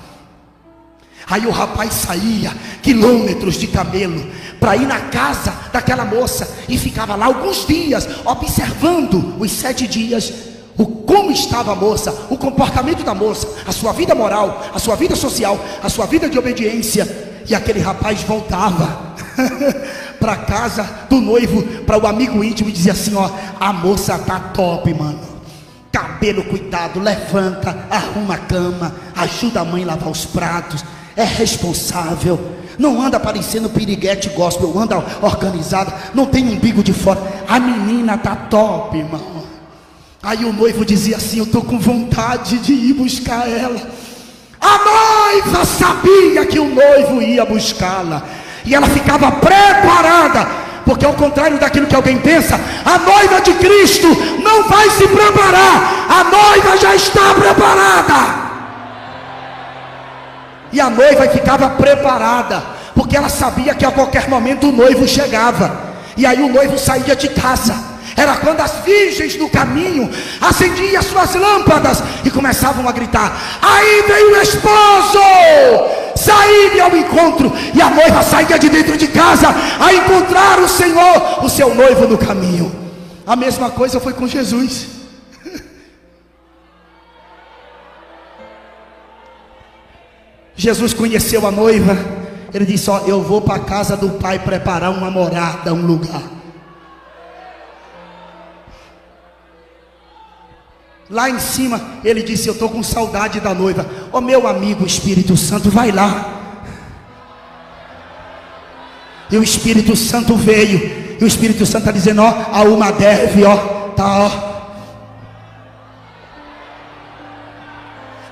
[1.28, 2.52] Aí o rapaz saía
[2.82, 4.26] quilômetros de camelo
[4.58, 10.51] para ir na casa daquela moça e ficava lá alguns dias observando os sete dias
[10.76, 14.96] o como estava a moça, o comportamento da moça, a sua vida moral, a sua
[14.96, 17.30] vida social, a sua vida de obediência.
[17.46, 19.14] E aquele rapaz voltava
[20.18, 23.28] para casa do noivo, para o amigo íntimo e dizia assim: ó,
[23.60, 25.20] a moça tá top, mano.
[25.90, 32.40] Cabelo cuidado, levanta, arruma a cama, ajuda a mãe a lavar os pratos, é responsável.
[32.78, 37.20] Não anda parecendo piriguete gospel, anda organizada, não tem umbigo de fora.
[37.46, 39.31] A menina tá top, irmão.
[40.22, 43.80] Aí o noivo dizia assim: Eu estou com vontade de ir buscar ela.
[44.60, 48.22] A noiva sabia que o noivo ia buscá-la,
[48.64, 50.46] e ela ficava preparada,
[50.84, 54.06] porque ao contrário daquilo que alguém pensa, a noiva de Cristo
[54.40, 58.42] não vai se preparar, a noiva já está preparada.
[60.72, 62.62] E a noiva ficava preparada,
[62.94, 65.76] porque ela sabia que a qualquer momento o noivo chegava,
[66.16, 70.10] e aí o noivo saía de casa era quando as virgens do caminho
[70.40, 75.18] acendiam suas lâmpadas e começavam a gritar: Aí vem o esposo!
[76.14, 79.48] Saíram ao encontro e a noiva saía de dentro de casa
[79.80, 82.70] a encontrar o Senhor, o seu noivo no caminho.
[83.26, 84.88] A mesma coisa foi com Jesus.
[90.54, 91.96] Jesus conheceu a noiva.
[92.52, 96.41] Ele disse: Ó, eu vou para a casa do Pai preparar uma morada, um lugar.
[101.12, 103.86] Lá em cima, ele disse: Eu estou com saudade da noiva.
[104.10, 106.40] Ó oh, meu amigo Espírito Santo, vai lá.
[109.30, 111.16] E o Espírito Santo veio.
[111.20, 113.56] E o Espírito Santo está dizendo: Ó, a uma deve, ó,
[113.90, 114.52] tá, ó.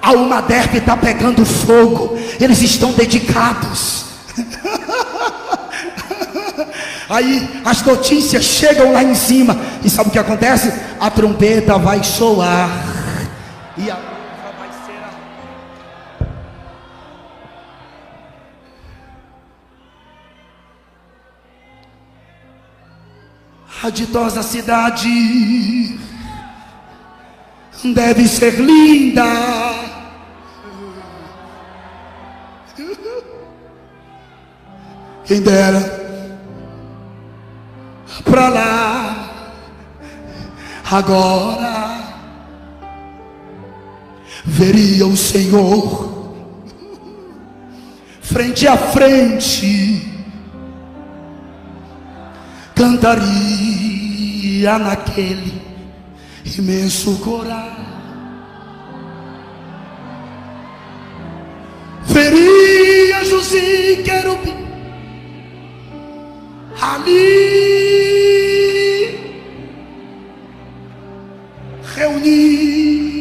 [0.01, 2.19] A uma deve está pegando fogo.
[2.41, 4.10] Eles estão dedicados.
[7.11, 9.59] Aí as notícias chegam lá em cima.
[9.85, 10.73] E sabe o que acontece?
[11.01, 12.71] A trombeta vai soar.
[13.77, 15.11] E a noiva vai ser a...
[23.83, 25.99] Raditosa cidade
[27.93, 29.25] deve ser linda.
[35.25, 36.00] Quem dera
[38.23, 39.31] pra lá
[40.91, 42.01] agora
[44.45, 46.35] veria o Senhor
[48.21, 50.09] frente a frente
[52.75, 55.61] cantaria naquele
[56.59, 57.77] imenso coral.
[62.05, 64.70] Veria José querubim
[66.81, 67.41] ali
[71.95, 73.21] reunidos,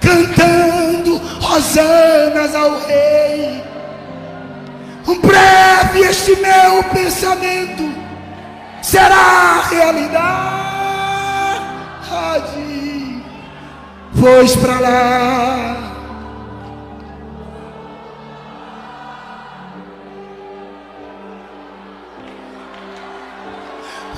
[0.00, 3.64] cantando hosanas ao rei.
[5.06, 7.92] Um breve este meu pensamento
[8.82, 10.54] será realidade.
[14.24, 15.83] Pois para lá.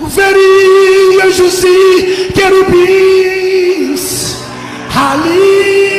[0.00, 4.04] Veria José querubins
[4.94, 5.95] ali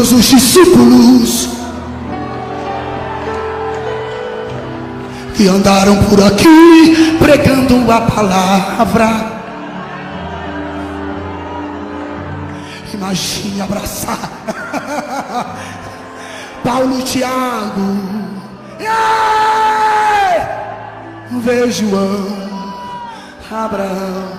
[0.00, 1.50] todos os discípulos
[5.36, 9.40] que andaram por aqui pregando a palavra.
[12.94, 14.16] Imagine abraçar
[16.64, 17.98] Paulo Tiago.
[18.78, 18.86] Ei!
[21.42, 22.26] Vejo João,
[23.52, 24.29] Abraão.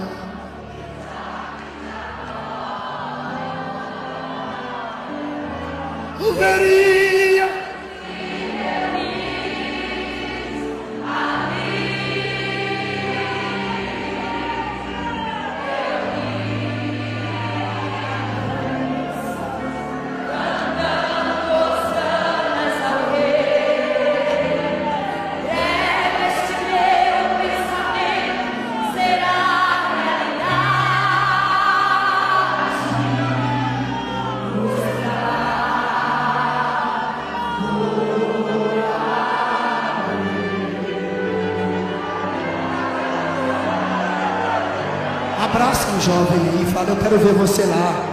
[46.02, 48.08] Jovem aí fala: Eu quero ver você lá.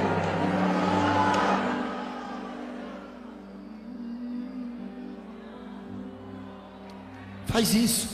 [7.46, 8.08] Faz isso.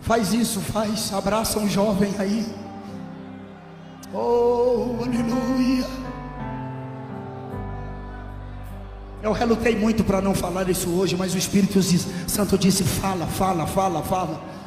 [0.00, 1.12] Faz isso, faz.
[1.12, 2.46] Abraça um jovem aí.
[4.12, 5.86] Oh, aleluia.
[9.22, 11.78] Eu relutei muito para não falar isso hoje, mas o Espírito
[12.26, 14.57] Santo disse: fala, fala, fala, fala.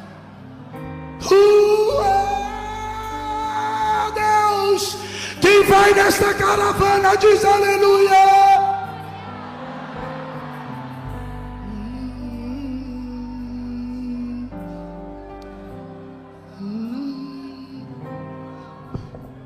[5.62, 8.62] Vai nesta caravana diz aleluia.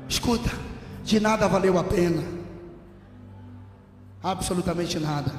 [0.09, 0.51] Escuta,
[1.03, 2.23] de nada valeu a pena,
[4.21, 5.31] absolutamente nada,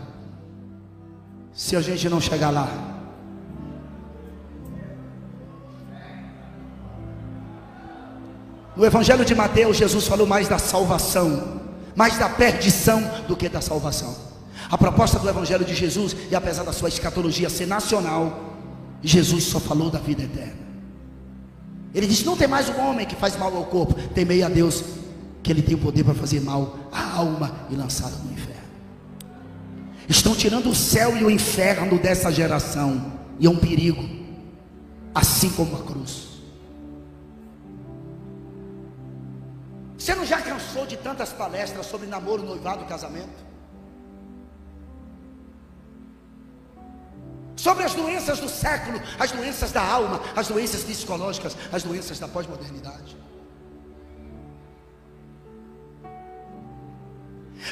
[1.53, 2.98] se a gente não chegar lá.
[8.79, 11.61] No Evangelho de Mateus, Jesus falou mais da salvação,
[11.97, 14.15] mais da perdição do que da salvação.
[14.71, 18.55] A proposta do Evangelho de Jesus, e apesar da sua escatologia ser nacional,
[19.03, 20.69] Jesus só falou da vida eterna.
[21.93, 24.85] Ele disse: Não tem mais um homem que faz mal ao corpo, temei a Deus,
[25.43, 28.63] que Ele tem o poder para fazer mal à alma e lançá-la no inferno.
[30.09, 34.09] Estão tirando o céu e o inferno dessa geração, e é um perigo,
[35.13, 36.28] assim como a cruz.
[39.99, 43.49] Você não já cansou de tantas palestras sobre namoro, noivado e casamento?
[47.57, 52.29] Sobre as doenças do século, as doenças da alma, as doenças psicológicas, as doenças da
[52.29, 53.17] pós-modernidade.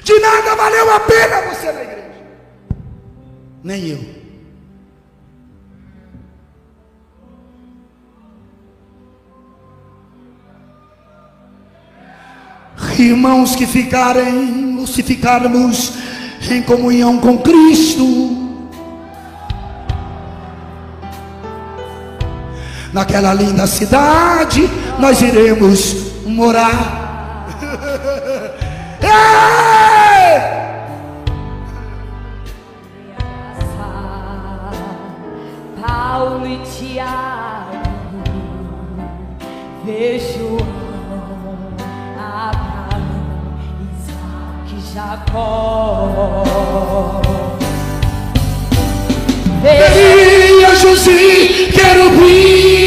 [0.02, 2.26] De nada valeu a pena você na igreja.
[3.62, 4.25] Nem eu.
[12.98, 15.92] Irmãos que ficarem, ou se ficarmos
[16.50, 18.04] em comunhão com Cristo,
[22.92, 24.68] naquela linda cidade,
[24.98, 25.94] nós iremos
[26.24, 27.04] morar.
[35.86, 37.82] Paulo e Tiago,
[39.84, 40.56] vejo
[42.16, 42.75] e
[44.96, 46.46] Jacó.
[50.76, 52.85] Anjos e querubins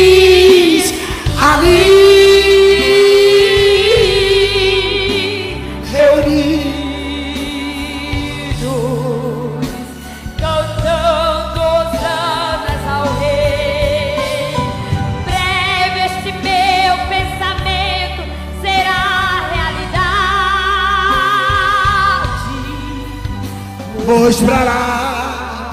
[24.10, 25.70] Mostrará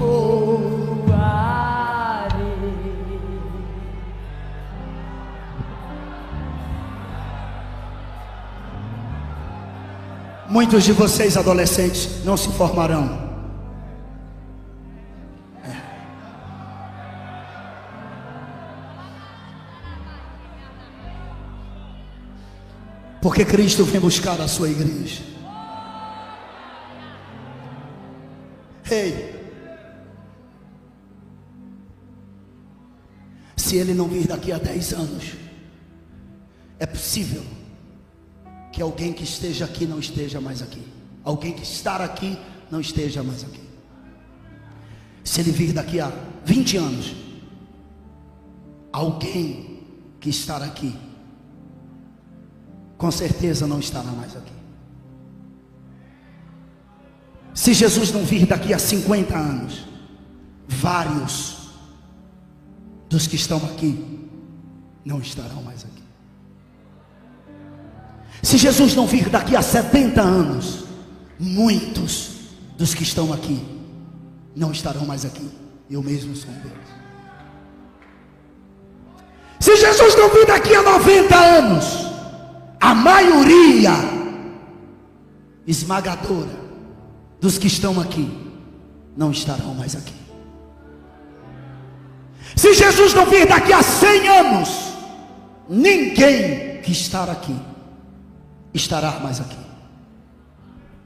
[0.00, 1.14] Voarei.
[10.48, 13.22] Muitos de vocês adolescentes não se formarão.
[23.22, 25.22] Porque Cristo vem buscar a sua igreja.
[33.56, 35.32] Se ele não vir daqui a 10 anos,
[36.78, 37.42] é possível
[38.72, 40.82] que alguém que esteja aqui não esteja mais aqui.
[41.22, 42.38] Alguém que estar aqui
[42.70, 43.60] não esteja mais aqui.
[45.22, 46.12] Se ele vir daqui a
[46.44, 47.14] 20 anos,
[48.92, 49.80] alguém
[50.20, 50.94] que estar aqui,
[52.98, 54.63] com certeza não estará mais aqui.
[57.54, 59.86] Se Jesus não vir daqui a 50 anos,
[60.66, 61.68] vários
[63.08, 64.28] dos que estão aqui
[65.04, 66.02] não estarão mais aqui.
[68.42, 70.84] Se Jesus não vir daqui a 70 anos,
[71.38, 72.30] muitos
[72.76, 73.64] dos que estão aqui
[74.56, 75.48] não estarão mais aqui.
[75.88, 76.74] Eu mesmo sou um deles.
[79.60, 81.84] Se Jesus não vir daqui a 90 anos,
[82.80, 83.92] a maioria
[85.66, 86.63] esmagadora
[87.44, 88.26] dos que estão aqui
[89.14, 90.14] não estarão mais aqui.
[92.56, 94.94] Se Jesus não vir daqui a 100 anos,
[95.68, 97.54] ninguém que está aqui
[98.72, 99.58] estará mais aqui.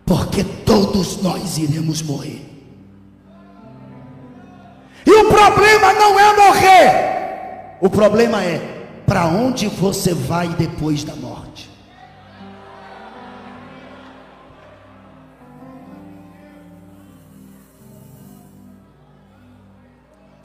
[0.07, 2.49] Porque todos nós iremos morrer.
[5.05, 7.78] E o problema não é morrer.
[7.80, 8.61] O problema é
[9.05, 11.47] para onde você vai depois da morte.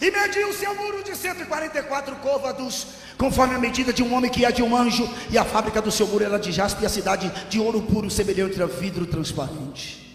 [0.03, 2.87] E mediu o seu muro de 144 côvados,
[3.17, 5.89] conforme a medida de um homem que é de um anjo, e a fábrica do
[5.89, 10.13] seu muro era de jaspe, e a cidade de ouro puro, semelhante a vidro transparente.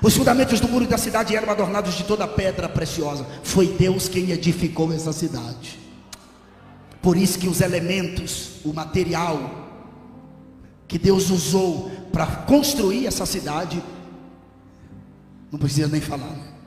[0.00, 3.26] Os fundamentos do muro da cidade eram adornados de toda pedra preciosa.
[3.42, 5.76] Foi Deus quem edificou essa cidade.
[7.02, 9.66] Por isso que os elementos, o material
[10.86, 13.82] que Deus usou para construir essa cidade,
[15.50, 16.30] não precisa nem falar.
[16.30, 16.57] Né?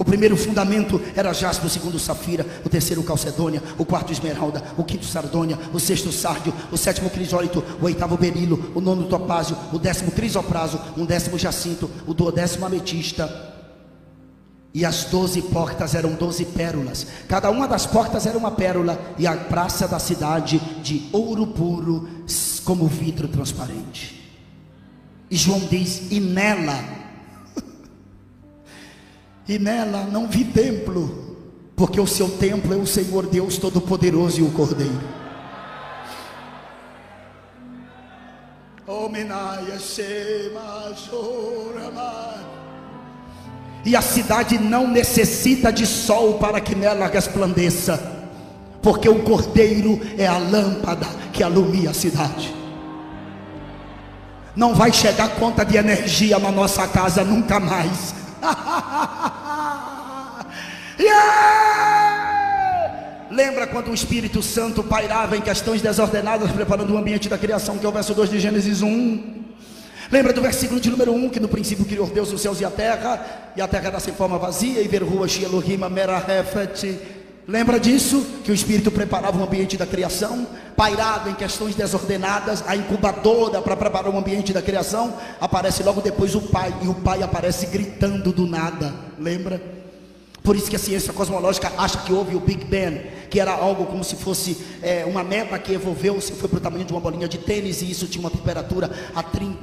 [0.00, 4.82] O primeiro fundamento era jaspe, o segundo safira, o terceiro calcedônia, o quarto esmeralda, o
[4.82, 9.78] quinto sardônia, o sexto sárdio, o sétimo crisólito, o oitavo berilo, o nono topázio, o
[9.78, 13.52] décimo crisopraso, um décimo jacinto, o duodécimo ametista.
[14.72, 17.06] E as doze portas eram doze pérolas.
[17.28, 18.98] Cada uma das portas era uma pérola.
[19.18, 22.08] E a praça da cidade de ouro puro,
[22.64, 24.18] como vidro transparente.
[25.30, 26.99] E João diz: E nela
[29.50, 31.36] e nela não vi templo,
[31.74, 35.00] porque o seu templo é o Senhor Deus Todo-Poderoso e o Cordeiro.
[43.84, 48.00] E a cidade não necessita de sol para que nela resplandeça,
[48.80, 52.54] porque o Cordeiro é a lâmpada que alumia a cidade.
[54.54, 58.14] Não vai chegar conta de energia na nossa casa nunca mais.
[61.00, 62.20] yeah!
[63.30, 67.86] Lembra quando o Espírito Santo pairava em questões desordenadas, preparando o ambiente da criação, que
[67.86, 69.40] é o verso 2 de Gênesis 1?
[70.10, 72.70] Lembra do versículo de número 1, que no princípio criou Deus os céus e a
[72.70, 75.28] terra, e a terra era sem forma vazia, e ver rua
[75.88, 76.98] merahefet.
[77.46, 78.26] Lembra disso?
[78.44, 83.76] Que o Espírito preparava o ambiente da criação, pairado em questões desordenadas, a incubadora para
[83.76, 88.32] preparar o ambiente da criação, aparece logo depois o Pai, e o Pai aparece gritando
[88.32, 89.79] do nada, lembra?
[90.42, 93.86] Por isso que a ciência cosmológica acha que houve o Big Bang, que era algo
[93.86, 97.28] como se fosse é, uma meta que evolveu-se, foi para o tamanho de uma bolinha
[97.28, 99.56] de tênis, e isso tinha uma temperatura a 30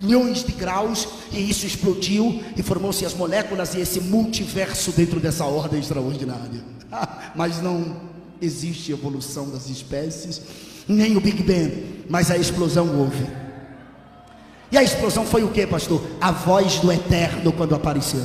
[0.00, 5.44] milhões de graus, e isso explodiu e formou-se as moléculas e esse multiverso dentro dessa
[5.44, 6.62] ordem extraordinária.
[7.34, 7.96] mas não
[8.40, 10.40] existe evolução das espécies,
[10.86, 13.26] nem o Big Bang, mas a explosão houve.
[14.70, 16.02] E a explosão foi o que, pastor?
[16.20, 18.24] A voz do eterno quando apareceu.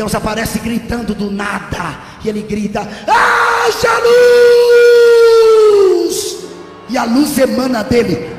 [0.00, 3.98] Deus aparece gritando do nada, e ele grita: haja
[5.98, 6.38] luz!
[6.88, 8.30] E a luz emana dele,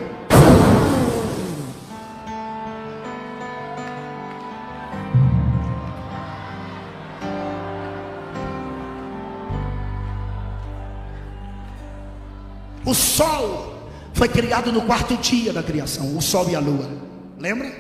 [12.84, 16.90] O sol foi criado no quarto dia da criação, o sol e a lua.
[17.38, 17.72] Lembra?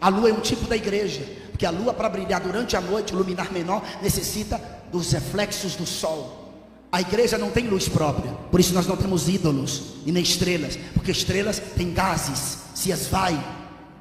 [0.00, 3.12] A lua é um tipo da igreja, porque a lua para brilhar durante a noite,
[3.12, 6.52] iluminar menor, necessita dos reflexos do sol.
[6.90, 10.76] A igreja não tem luz própria, por isso nós não temos ídolos e nem estrelas,
[10.92, 13.40] porque estrelas têm gases, se esvai,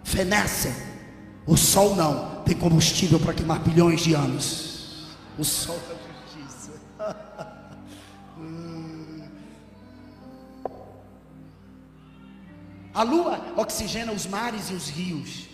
[0.04, 0.74] fenecem.
[1.46, 5.06] O sol não, tem combustível para queimar bilhões de anos.
[5.38, 6.72] O sol é justiça.
[12.96, 15.53] A lua oxigena os mares e os rios.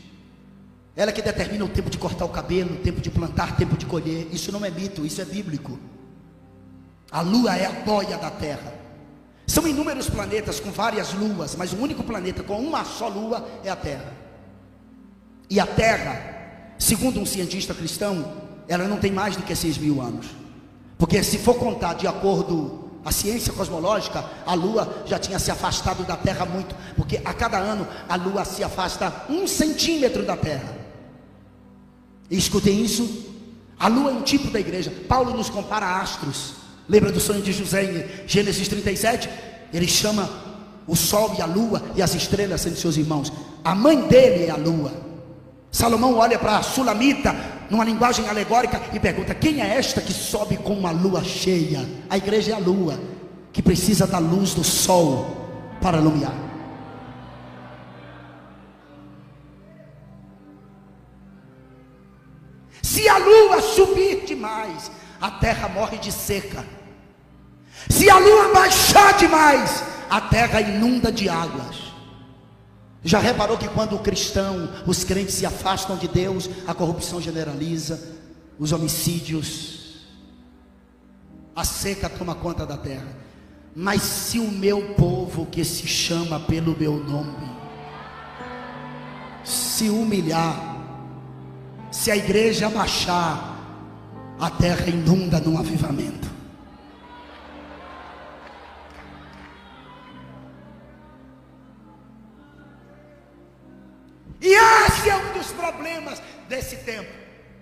[0.99, 3.77] Ela que determina o tempo de cortar o cabelo, o tempo de plantar, o tempo
[3.77, 4.27] de colher.
[4.33, 5.79] Isso não é mito, isso é bíblico.
[7.09, 8.73] A lua é a boia da terra.
[9.47, 13.69] São inúmeros planetas com várias luas, mas o único planeta com uma só lua é
[13.69, 14.11] a Terra.
[15.49, 18.33] E a Terra, segundo um cientista cristão,
[18.67, 20.27] ela não tem mais do que 6 mil anos.
[20.97, 26.03] Porque se for contar de acordo a ciência cosmológica, a Lua já tinha se afastado
[26.03, 30.78] da Terra muito, porque a cada ano a Lua se afasta um centímetro da Terra.
[32.29, 33.25] E escutem isso:
[33.79, 34.91] a Lua é um tipo da igreja.
[35.07, 36.53] Paulo nos compara a astros.
[36.87, 39.29] Lembra do sonho de José em Gênesis 37?
[39.73, 40.29] Ele chama
[40.87, 43.31] o Sol e a Lua e as estrelas sendo seus irmãos.
[43.63, 44.91] A mãe dele é a Lua.
[45.71, 47.35] Salomão olha para a Sulamita
[47.69, 51.87] numa linguagem alegórica, e pergunta: quem é esta que sobe com uma lua cheia?
[52.09, 52.99] A igreja é a lua,
[53.53, 55.37] que precisa da luz do sol
[55.81, 56.48] para iluminar.
[64.39, 66.65] Demais, a terra morre de seca.
[67.89, 71.89] Se a lua baixar demais, a terra inunda de águas.
[73.03, 78.17] Já reparou que quando o cristão, os crentes se afastam de Deus, a corrupção generaliza,
[78.57, 80.05] os homicídios,
[81.55, 83.17] a seca toma conta da terra.
[83.75, 87.59] Mas se o meu povo que se chama pelo meu nome
[89.43, 90.77] se humilhar,
[91.91, 93.48] se a igreja baixar,
[94.39, 96.29] a terra inunda num avivamento.
[104.41, 107.11] E esse é um dos problemas desse tempo: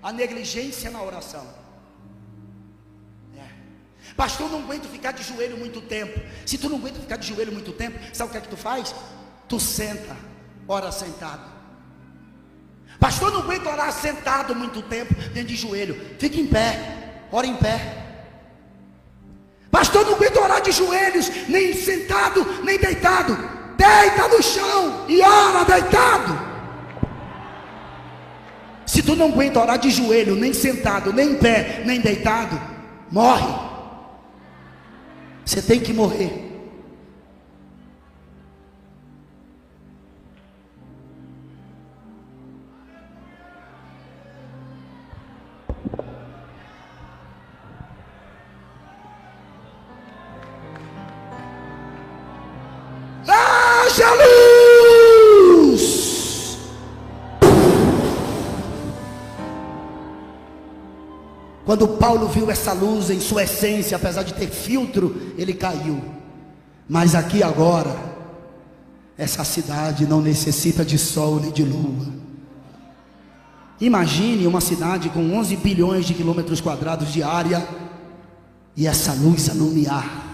[0.04, 1.46] a negligência na oração.
[3.36, 3.48] É.
[4.16, 6.20] Pastor, não aguento ficar de joelho muito tempo.
[6.46, 8.58] Se tu não aguenta ficar de joelho muito tempo, sabe o que é que tu
[8.58, 8.94] faz?
[9.50, 10.16] Tu senta,
[10.68, 11.57] ora sentado.
[13.00, 16.00] Pastor, não aguento orar sentado muito tempo, dentro de joelho.
[16.18, 18.06] Fica em pé, ora em pé.
[19.70, 23.38] Pastor, não aguento orar de joelhos, nem sentado, nem deitado.
[23.78, 26.48] Deita no chão e ora deitado.
[28.88, 32.60] Se tu não aguenta orar de joelho, nem sentado, nem em pé, nem deitado,
[33.12, 33.54] morre.
[35.46, 36.47] Você tem que morrer.
[61.68, 66.02] Quando Paulo viu essa luz em sua essência, apesar de ter filtro, ele caiu.
[66.88, 67.94] Mas aqui agora,
[69.18, 72.08] essa cidade não necessita de sol nem de lua.
[73.82, 77.68] Imagine uma cidade com 11 bilhões de quilômetros quadrados de área,
[78.74, 80.26] e essa luz alumiar.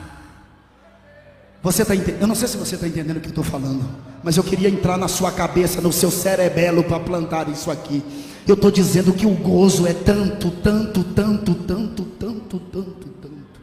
[1.64, 2.22] Você está entendendo?
[2.22, 3.84] Eu não sei se você está entendendo o que eu estou falando,
[4.22, 8.04] mas eu queria entrar na sua cabeça, no seu cerebelo para plantar isso aqui.
[8.48, 13.62] Eu estou dizendo que o gozo é tanto, tanto, tanto, tanto, tanto, tanto, tanto,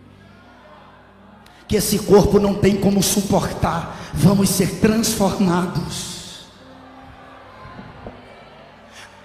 [1.68, 4.10] que esse corpo não tem como suportar.
[4.14, 6.20] Vamos ser transformados.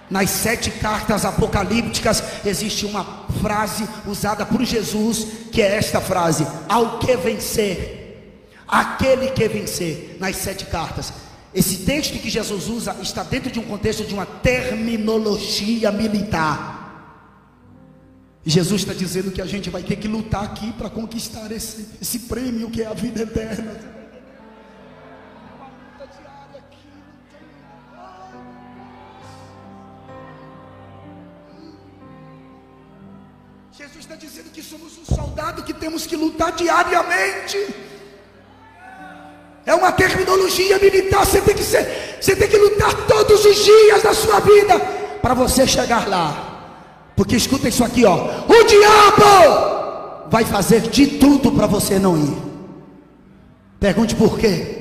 [0.08, 3.04] Nas sete cartas apocalípticas existe uma
[3.40, 10.36] frase usada por Jesus, que é esta frase: ao que vencer, aquele que vencer, nas
[10.36, 11.12] sete cartas.
[11.56, 16.74] Esse texto que Jesus usa está dentro de um contexto de uma terminologia militar.
[18.44, 22.18] Jesus está dizendo que a gente vai ter que lutar aqui para conquistar esse, esse
[22.20, 23.74] prêmio que é a vida eterna.
[33.72, 37.56] Jesus está dizendo que somos um soldado que temos que lutar diariamente.
[39.66, 41.26] É uma terminologia militar.
[41.26, 44.78] Você tem que ser, você tem que lutar todos os dias da sua vida
[45.20, 47.10] para você chegar lá.
[47.16, 48.44] Porque escuta isso aqui, ó.
[48.46, 52.36] O diabo vai fazer de tudo para você não ir.
[53.80, 54.78] Pergunte por quê?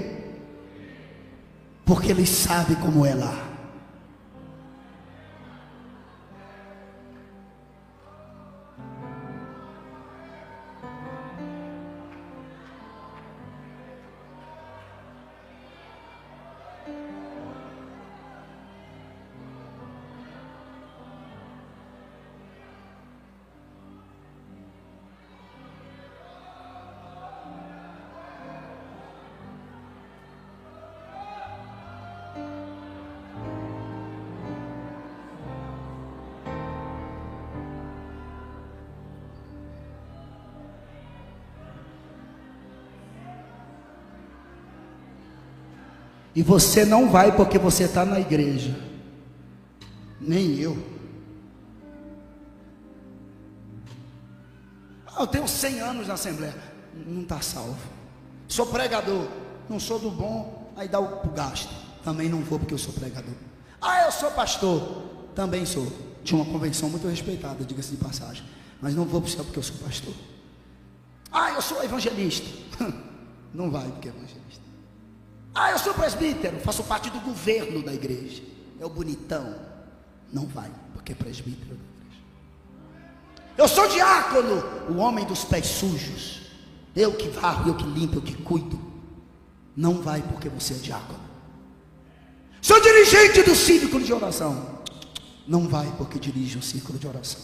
[1.84, 3.45] Porque ele sabe como é lá.
[46.36, 48.78] E você não vai porque você está na igreja.
[50.20, 50.78] Nem eu.
[55.08, 56.56] Ah, eu tenho 100 anos na Assembleia.
[57.08, 57.78] Não está salvo.
[58.50, 59.28] Sou pregador.
[59.70, 60.74] Não sou do bom.
[60.76, 61.74] Aí dá o gasto.
[62.04, 63.34] Também não vou porque eu sou pregador.
[63.82, 65.04] Ah, eu sou pastor.
[65.34, 65.88] Também sou.
[66.24, 68.44] Tinha uma convenção muito respeitada, diga-se de passagem.
[68.82, 70.14] Mas não vou para o céu porque eu sou pastor.
[71.32, 72.48] Ah, eu sou evangelista.
[73.54, 74.65] Não vai porque é evangelista.
[75.56, 78.44] Ah, eu sou presbítero, faço parte do governo da igreja.
[78.78, 79.56] É o bonitão.
[80.32, 82.22] Não vai, porque é presbítero da igreja.
[83.58, 86.42] Eu sou diácono, o homem dos pés sujos.
[86.94, 88.78] Eu que varro, eu que limpo, eu que cuido.
[89.78, 91.20] Não vai porque você é diácono.
[92.62, 94.84] Sou dirigente do círculo de oração.
[95.48, 97.42] Não vai porque dirige o círculo de oração.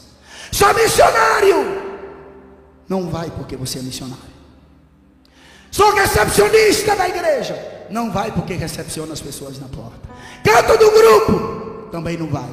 [0.52, 1.56] Sou missionário.
[2.90, 4.32] Não vai porque você é missionário.
[5.70, 10.10] Sou recepcionista da igreja não vai porque recepciona as pessoas na porta.
[10.44, 12.50] Canto do grupo, também não vai.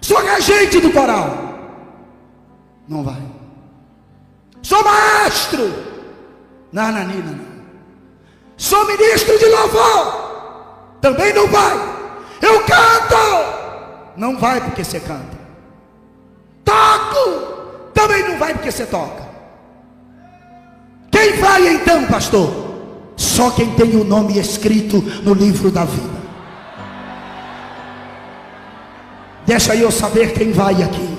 [0.00, 1.30] Sou regente do coral,
[2.86, 3.22] não vai.
[4.62, 5.72] Sou maestro,
[6.72, 7.56] nananina, não.
[8.56, 11.74] Sou ministro de louvor, também não vai.
[12.40, 15.36] Eu canto, não vai porque você canta.
[16.64, 19.26] Toco, também não vai porque você toca.
[21.10, 22.65] Quem vai então, pastor?
[23.16, 26.16] Só quem tem o nome escrito no livro da vida.
[29.46, 31.16] Deixa eu saber quem vai aqui.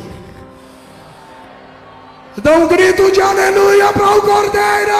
[2.37, 4.97] Dá um grito de aleluia para o Cordeiro.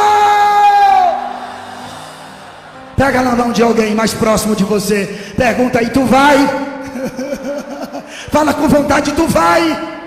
[2.95, 5.33] Pega na mão de alguém mais próximo de você.
[5.37, 6.37] Pergunta aí, tu vai?
[8.31, 9.97] Fala com vontade, tu vai?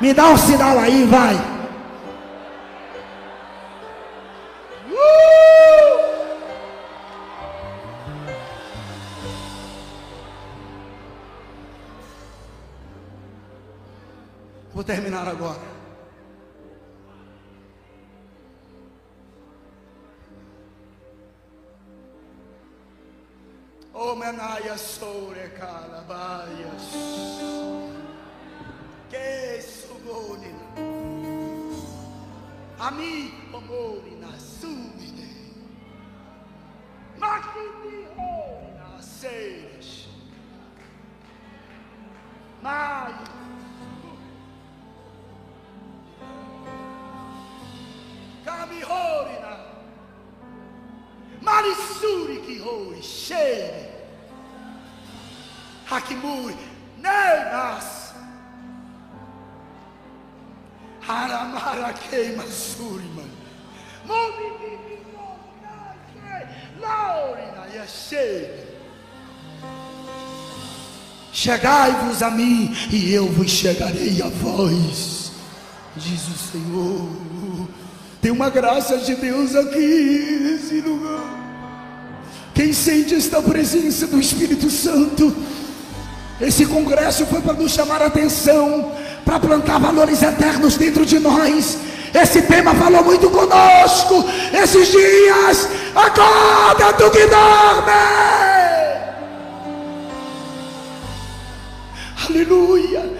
[0.00, 1.52] Me dá um sinal aí, vai.
[14.74, 15.60] Vou terminar agora.
[23.92, 26.92] Oh, menaia sobre calabaias.
[29.10, 30.52] Que sugone.
[33.52, 34.51] Omori na sumine.
[53.02, 53.88] Kihoi, Shere.
[55.86, 56.56] Hakimuri,
[56.98, 58.12] Neimas.
[61.06, 63.22] Aramara queima surima.
[71.32, 75.32] Chegai-vos a mim e eu vos chegarei a vós,
[75.96, 77.68] diz o Senhor.
[78.20, 81.21] Tem uma graça de Deus aqui nesse lugar.
[82.62, 85.34] Quem sente esta presença do Espírito Santo?
[86.40, 88.92] Esse congresso foi para nos chamar a atenção,
[89.24, 91.76] para plantar valores eternos dentro de nós.
[92.14, 95.68] Esse tema falou muito conosco esses dias.
[95.92, 97.90] Acorda, tu que dorme.
[102.28, 103.12] Aleluia.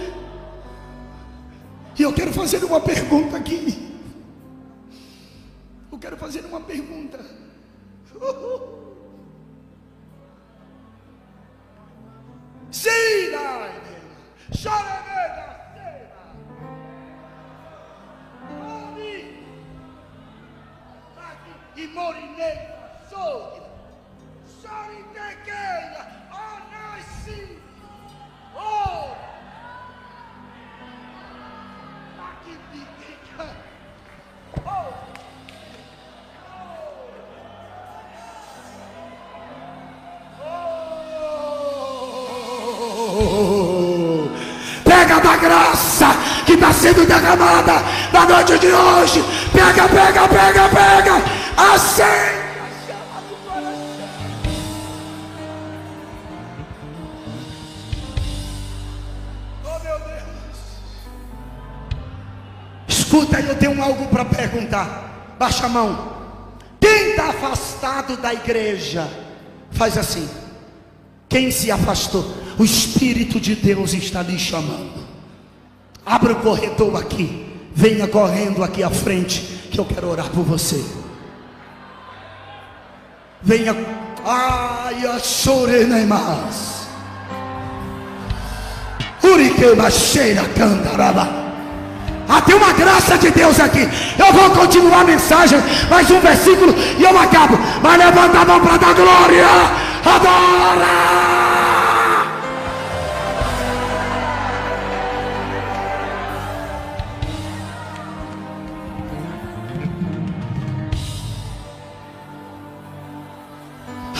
[1.98, 3.92] E eu quero fazer uma pergunta aqui.
[5.90, 7.18] Eu quero fazer uma pergunta.
[65.62, 65.62] Perguntar.
[65.62, 66.12] Baixa a mão.
[66.80, 69.08] Quem está afastado da igreja?
[69.70, 70.28] Faz assim.
[71.28, 72.24] Quem se afastou?
[72.58, 75.02] O Espírito de Deus está lhe chamando.
[76.04, 77.46] Abra o corredor aqui.
[77.74, 79.40] Venha correndo aqui à frente,
[79.70, 80.84] que eu quero orar por você.
[83.40, 83.74] Venha.
[84.24, 86.86] Ai, chorenemas.
[89.22, 91.41] Uriquema cheira candaraba.
[92.34, 93.86] Ah, tem uma graça de Deus aqui.
[94.18, 97.58] Eu vou continuar a mensagem, mais um versículo e eu acabo.
[97.82, 99.46] Mas levanta a mão para dar glória.
[100.02, 101.12] Adora!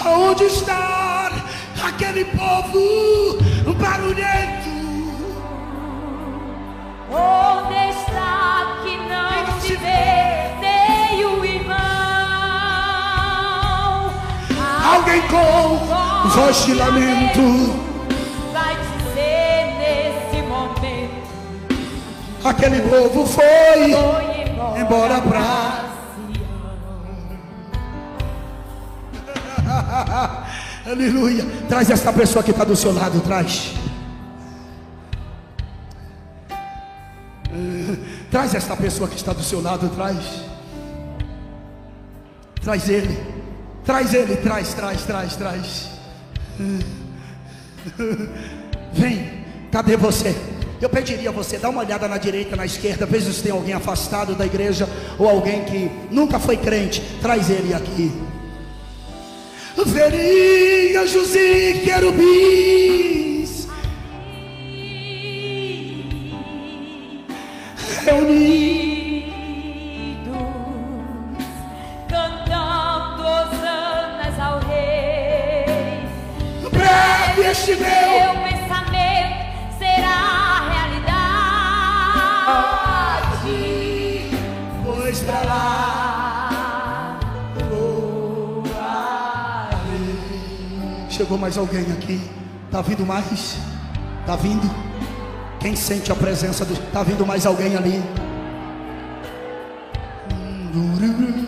[0.05, 1.31] Aonde está
[1.83, 3.39] aquele povo
[3.81, 4.62] barulhento?
[15.13, 17.43] Alguém com voz de lamento.
[18.51, 21.29] Vai dizer nesse momento
[22.43, 25.93] Aquele povo foi Foi embora, pra.
[30.91, 31.45] Aleluia.
[31.69, 33.75] Traz essa pessoa que está do seu lado, traz.
[38.31, 40.17] Traz essa pessoa que está do seu lado, traz.
[42.63, 43.32] Traz ele.
[43.85, 45.89] Traz ele, traz, traz, traz, traz.
[48.93, 50.35] Vem, cadê você?
[50.81, 53.75] Eu pediria a você, dá uma olhada na direita, na esquerda, veja se tem alguém
[53.75, 57.01] afastado da igreja ou alguém que nunca foi crente.
[57.21, 58.13] Traz ele aqui.
[59.85, 63.69] Veria José querubins
[68.05, 68.62] reunidos.
[77.63, 81.13] Este meu Meu pensamento será realidade.
[84.85, 87.19] pois pra lá
[91.09, 92.21] Chegou mais alguém aqui?
[92.71, 93.59] Tá vindo mais?
[94.27, 94.69] Tá vindo?
[95.61, 96.75] Quem sente a presença do.
[96.91, 98.03] Tá vindo mais alguém ali?
[100.73, 101.42] Você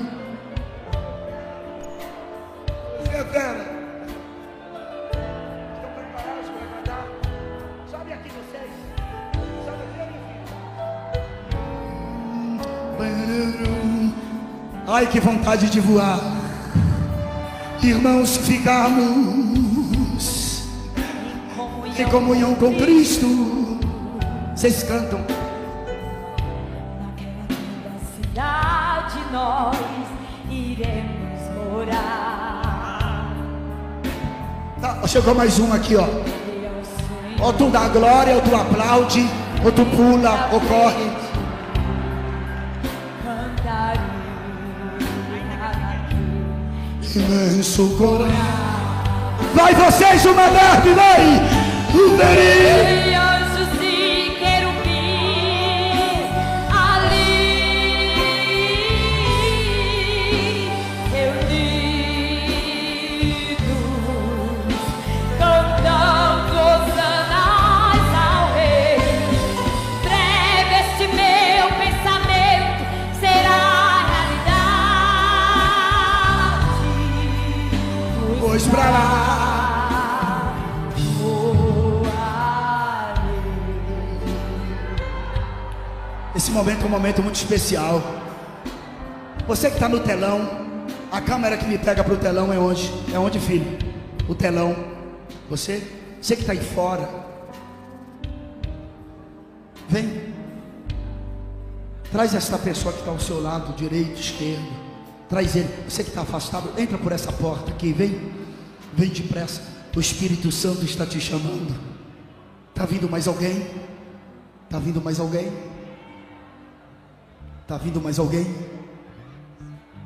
[14.95, 16.21] Ai, que vontade de voar.
[17.83, 19.03] Irmãos, ficarmos
[21.99, 23.27] em comunhão com Cristo.
[24.55, 25.19] Vocês cantam.
[27.01, 29.77] Naquela cidade nós
[30.49, 33.35] iremos morar.
[34.81, 36.07] Tá, chegou mais um aqui, ó.
[37.45, 39.29] Ou tu dá glória, ou tu aplaude,
[39.65, 41.14] ou tu pula, ou corre.
[47.19, 48.29] Imenso coração.
[49.55, 51.43] Vai vocês, uma derbe, vai!
[51.95, 53.14] Uberi!
[86.55, 88.01] Momento é um momento muito especial.
[89.47, 90.49] Você que está no telão,
[91.11, 92.91] a câmera que me pega para o telão é onde?
[93.13, 93.77] É onde, filho?
[94.29, 94.75] O telão.
[95.51, 95.83] Você?
[96.23, 97.09] Você que está aí fora.
[99.89, 100.33] Vem.
[102.13, 104.73] Traz esta pessoa que está ao seu lado, direito, esquerdo.
[105.29, 105.69] Traz ele.
[105.89, 107.93] Você que está afastado, entra por essa porta aqui.
[107.93, 108.33] Vem.
[108.95, 109.61] Vem depressa.
[109.95, 111.75] O Espírito Santo está te chamando.
[112.71, 113.67] Está vindo mais alguém?
[114.65, 115.74] Está vindo mais alguém?
[117.65, 118.47] Está vindo mais alguém?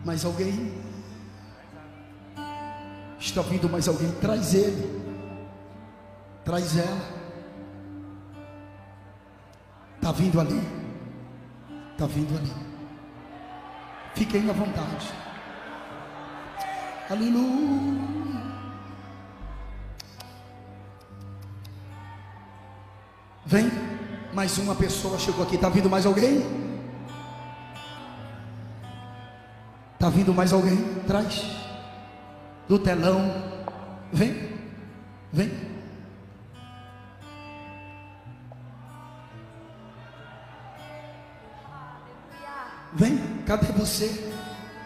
[0.05, 0.73] Mais alguém?
[3.19, 4.13] Está vindo mais alguém?
[4.21, 5.03] Traz ele.
[6.45, 7.01] Traz ela.
[9.97, 10.63] Está vindo ali.
[11.95, 12.53] Está vindo ali.
[14.15, 15.13] Fiquem à vontade.
[17.11, 18.39] Aleluia.
[23.45, 23.69] Vem.
[24.33, 25.57] Mais uma pessoa chegou aqui.
[25.57, 26.68] Está vindo mais alguém?
[29.99, 30.79] Está vindo mais alguém?
[31.09, 31.45] Traz.
[32.69, 33.35] Do telão.
[34.13, 34.33] Vem.
[35.33, 35.51] Vem.
[42.95, 43.19] Vem.
[43.45, 44.33] Cadê você?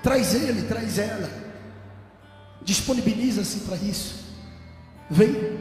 [0.03, 1.29] Traz ele, traz ela.
[2.63, 4.33] Disponibiliza-se para isso.
[5.11, 5.61] Vem.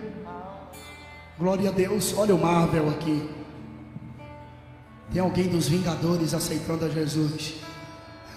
[1.37, 2.13] Glória a Deus.
[2.17, 3.29] Olha o Marvel aqui.
[5.11, 7.55] Tem alguém dos Vingadores aceitando a Jesus.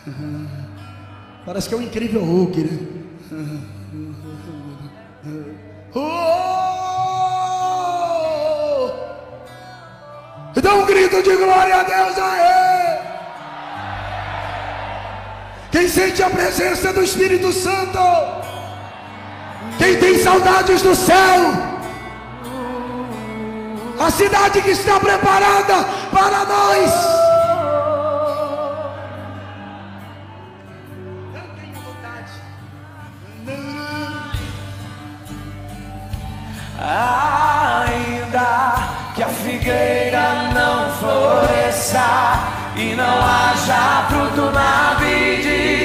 [1.44, 2.78] Parece que é um incrível Hulk, né?
[5.96, 6.34] Oh!
[10.60, 12.98] Dá um grito de glória a Deus aí!
[15.70, 17.98] Quem sente a presença do Espírito Santo?
[19.78, 21.52] Quem tem saudades do céu?
[24.00, 27.23] A cidade que está preparada para nós.
[36.86, 38.74] Ainda
[39.14, 42.04] que a figueira não floresça
[42.76, 45.83] e não haja fruto na vide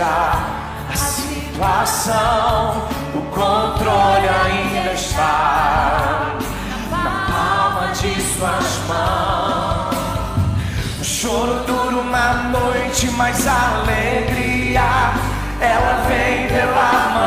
[0.00, 6.36] a situação, o controle ainda está
[6.90, 9.96] na palma de suas mãos.
[11.00, 14.82] O choro dura uma noite, mas a alegria
[15.60, 17.17] ela vem pela manhã.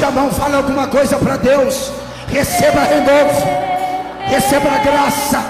[0.00, 1.92] Levante a mão, fale alguma coisa para Deus.
[2.28, 3.46] Receba renovo,
[4.26, 5.44] receba graça,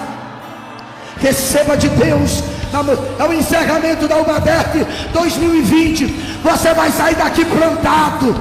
[1.21, 2.43] receba de Deus.
[3.19, 6.07] É o encerramento da Ubadef 2020.
[6.43, 8.41] Você vai sair daqui plantado.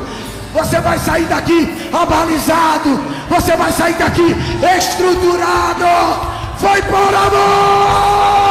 [0.54, 3.00] Você vai sair daqui abalizado.
[3.30, 4.36] Você vai sair daqui
[4.78, 5.86] estruturado.
[6.58, 8.49] Foi por amor.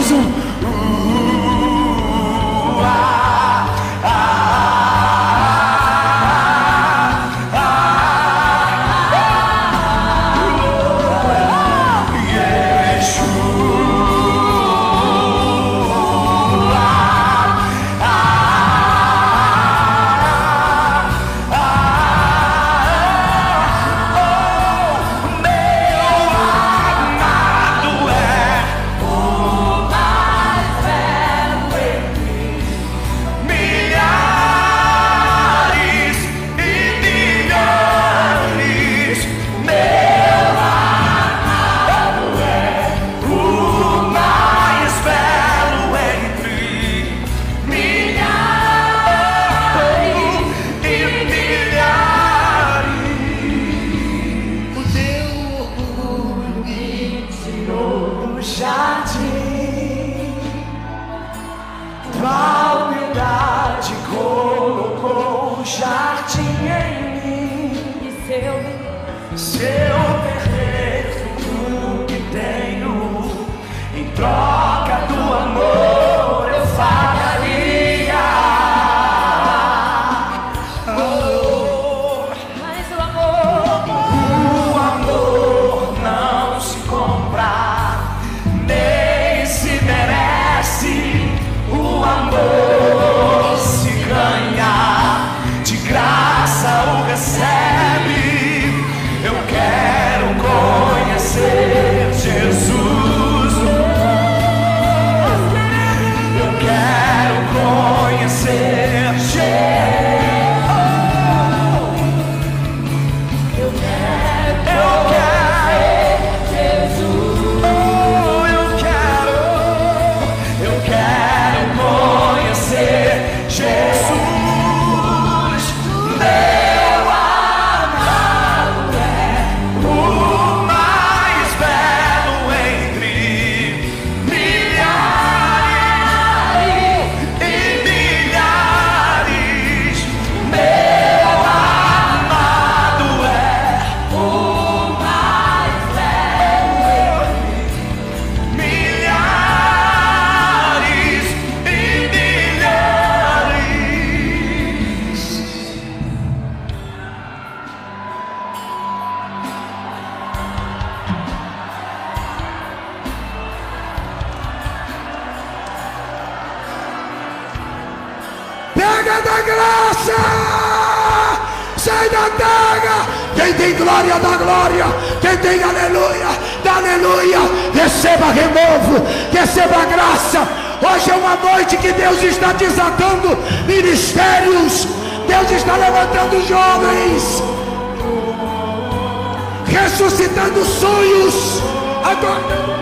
[0.00, 0.39] 不是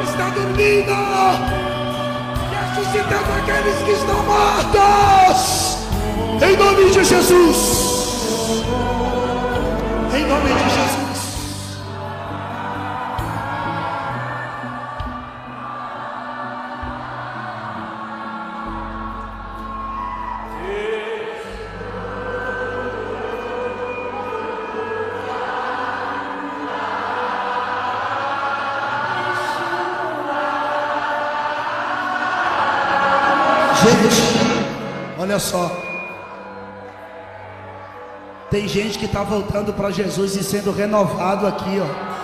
[0.04, 0.92] está dormindo.
[2.50, 5.78] Ressuscitando aqueles que estão mortos.
[6.42, 7.58] Em nome de Jesus.
[10.14, 10.87] Em nome de Jesus.
[35.18, 35.70] Olha só.
[38.50, 42.18] Tem gente que está voltando para Jesus e sendo renovado aqui, ó.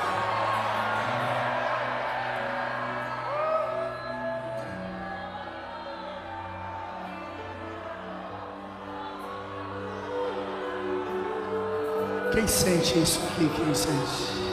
[12.32, 13.50] Quem sente isso aqui?
[13.54, 14.44] Quem sente?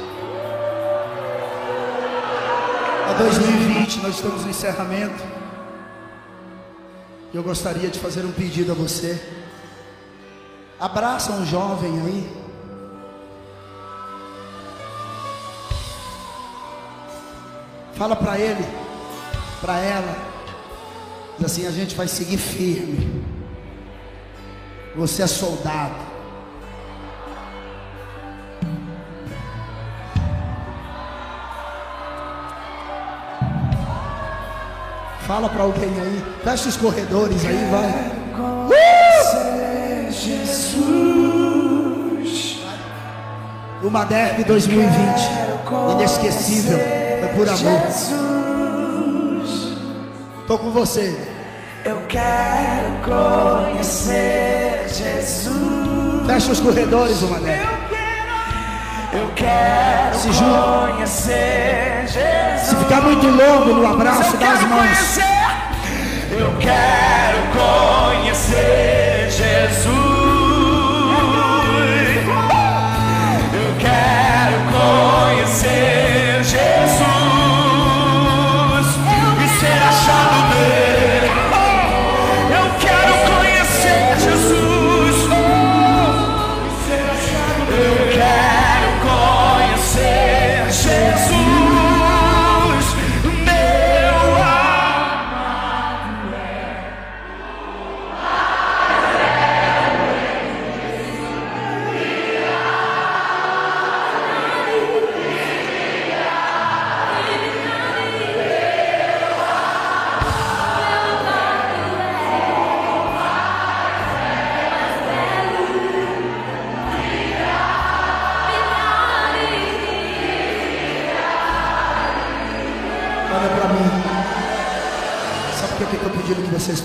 [3.09, 5.40] A 2020, nós estamos no encerramento.
[7.33, 9.21] Eu gostaria de fazer um pedido a você.
[10.77, 12.41] Abraça um jovem aí.
[17.93, 18.65] Fala para ele,
[19.61, 20.15] para ela.
[21.37, 23.23] Diz assim: a gente vai seguir firme.
[24.95, 26.10] Você é soldado.
[35.31, 36.21] Fala para alguém aí.
[36.43, 37.87] Fecha os corredores aí, vai.
[38.37, 40.11] Uh!
[40.11, 40.91] Jesus.
[43.81, 44.91] Uma derby 2020.
[45.93, 46.77] Inesquecível.
[46.77, 47.81] Foi por amor.
[50.47, 51.17] Tô com você.
[51.85, 56.27] Eu quero conhecer Jesus.
[56.27, 57.70] Fecha os corredores, uma derby.
[59.41, 60.91] Eu quero Se junta.
[60.91, 62.67] conhecer Jesus.
[62.69, 64.81] Se ficar muito longo no abraço das quero mãos.
[64.81, 65.23] conhecer.
[66.31, 67.39] Eu quero
[68.11, 70.00] conhecer Jesus.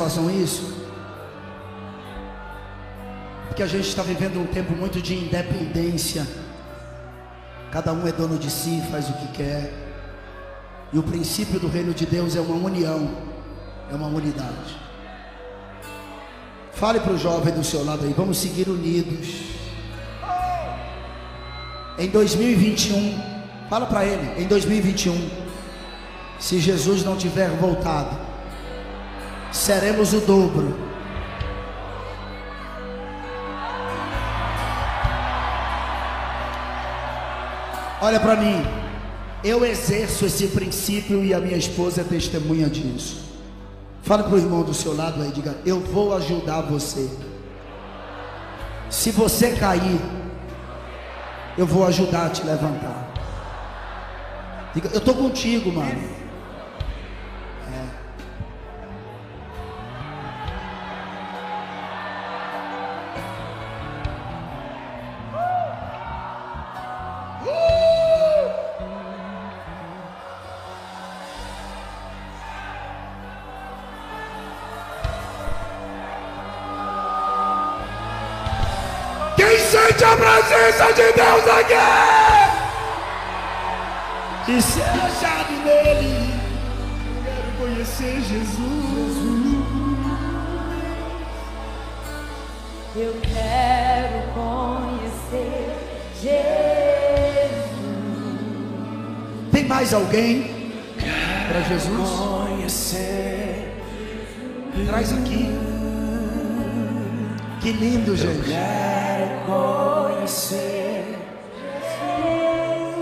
[0.06, 0.72] Façam isso?
[3.48, 6.24] Porque a gente está vivendo um tempo muito de independência.
[7.72, 9.72] Cada um é dono de si, faz o que quer.
[10.92, 13.10] E o princípio do reino de Deus é uma união,
[13.90, 14.78] é uma unidade.
[16.72, 19.26] Fale para o jovem do seu lado aí, vamos seguir unidos.
[21.98, 23.18] Em 2021,
[23.68, 25.30] fala para ele, em 2021,
[26.38, 28.26] se Jesus não tiver voltado,
[29.52, 30.74] seremos o dobro.
[38.01, 38.62] Olha para mim,
[39.43, 43.24] eu exerço esse princípio e a minha esposa é testemunha disso.
[44.02, 47.10] Fala para o irmão do seu lado aí, diga: Eu vou ajudar você.
[48.89, 50.01] Se você cair,
[51.59, 53.12] eu vou ajudar a te levantar.
[54.74, 56.26] Diga, eu estou contigo, mano.
[84.48, 86.32] E ser achado nele.
[87.24, 89.16] Quero conhecer Jesus.
[92.94, 95.76] Eu quero conhecer
[96.22, 96.47] Jesus.
[99.52, 100.72] Tem mais alguém
[101.48, 102.09] para Jesus?
[102.10, 103.82] Conhecer,
[104.86, 105.51] Traz aqui.
[107.60, 108.48] Que lindo, gente.
[108.48, 110.76] quero conhecer.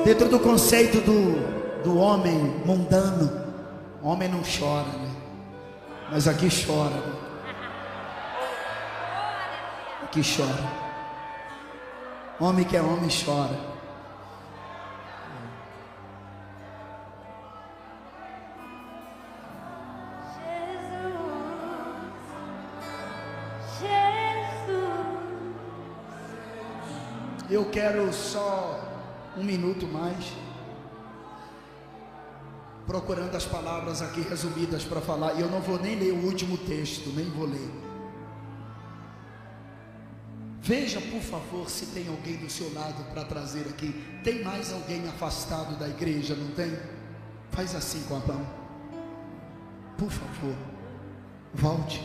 [0.04, 2.34] Dentro do conceito do, do homem
[2.66, 3.42] mundano,
[4.02, 5.10] homem não chora, né?
[6.10, 6.90] Mas aqui chora.
[6.90, 7.12] Né?
[10.02, 10.84] Aqui chora.
[12.38, 13.58] Homem que é homem chora.
[27.48, 28.83] Eu quero só
[29.36, 30.32] um minuto mais.
[32.86, 35.34] Procurando as palavras aqui resumidas para falar.
[35.34, 37.70] E eu não vou nem ler o último texto, nem vou ler.
[40.60, 43.92] Veja, por favor, se tem alguém do seu lado para trazer aqui.
[44.22, 46.78] Tem mais alguém afastado da igreja, não tem?
[47.50, 48.46] Faz assim com a mão.
[49.98, 50.56] Por favor,
[51.52, 52.02] volte,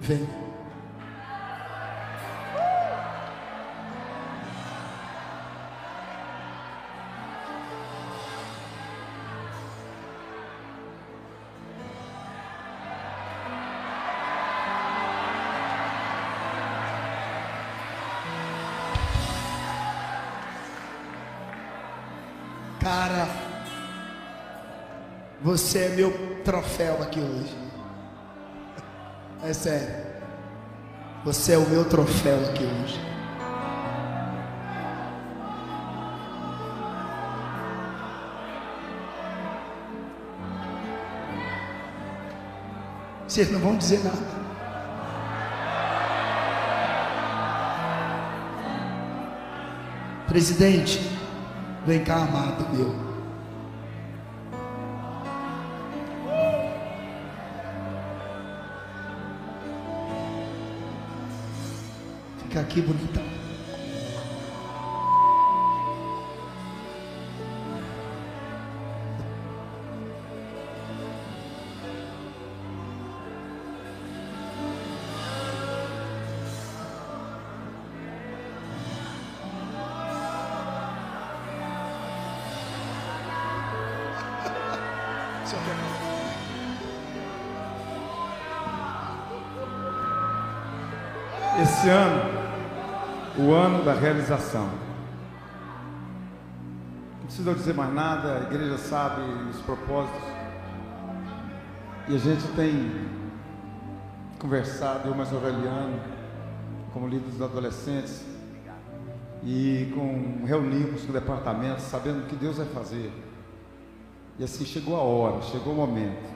[0.00, 0.28] venha.
[25.56, 26.12] Você é meu
[26.44, 27.56] troféu aqui hoje.
[29.42, 30.04] É sério.
[31.24, 33.00] Você é o meu troféu aqui hoje.
[43.26, 44.46] Vocês não vão dizer nada.
[50.28, 51.00] Presidente,
[51.86, 53.05] vem cá, amado meu.
[62.76, 63.24] Aqui, bonitão.
[91.58, 92.35] Esse ano,
[93.38, 94.68] o ano da realização.
[97.18, 100.22] Não precisa dizer mais nada, a igreja sabe os propósitos.
[102.08, 103.08] E a gente tem
[104.38, 106.00] conversado, eu mais Aureliano,
[106.92, 108.24] como líder dos adolescentes,
[109.42, 113.12] e com reunimos com o departamento, sabendo o que Deus vai fazer.
[114.38, 116.34] E assim chegou a hora, chegou o momento.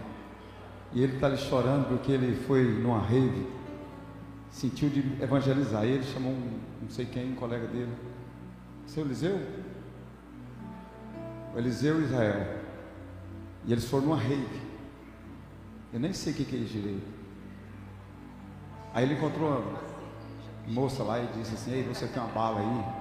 [0.93, 3.47] E ele está ali chorando porque ele foi numa rave,
[4.51, 5.85] sentiu de evangelizar.
[5.85, 7.93] E ele chamou um, não sei quem, um colega dele.
[8.87, 9.41] Seu Eliseu?
[11.55, 12.61] O Eliseu e Israel.
[13.67, 14.61] E eles foram numa rave.
[15.93, 17.07] Eu nem sei o que, que é isso direito.
[18.95, 19.81] Aí ele encontrou uma
[20.67, 23.01] moça lá e disse assim, ei, você tem uma bala aí?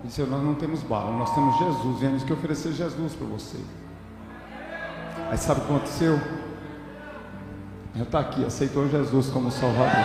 [0.00, 3.58] Ele disse, nós não temos bala, nós temos Jesus, viemos que oferecer Jesus para você.
[5.30, 6.18] Aí sabe o que aconteceu?
[7.96, 10.04] Já está aqui, aceitou Jesus como Salvador.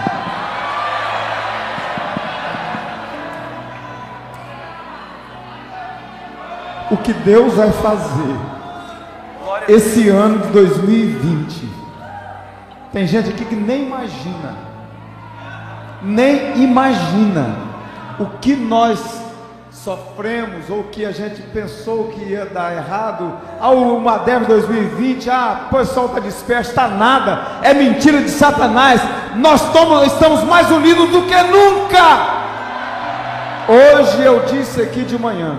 [6.91, 8.53] O que Deus vai fazer
[9.67, 11.69] esse ano de 2020.
[12.91, 14.55] Tem gente aqui que nem imagina,
[16.01, 17.55] nem imagina
[18.19, 19.22] o que nós
[19.83, 23.37] sofremos ou que a gente pensou que ia dar errado.
[23.59, 29.01] Ao Madev 2020, ah, o pessoal está disperso, está nada, é mentira de Satanás.
[29.35, 32.43] Nós tomos, estamos mais unidos do que nunca.
[33.67, 35.55] Hoje eu disse aqui de manhã,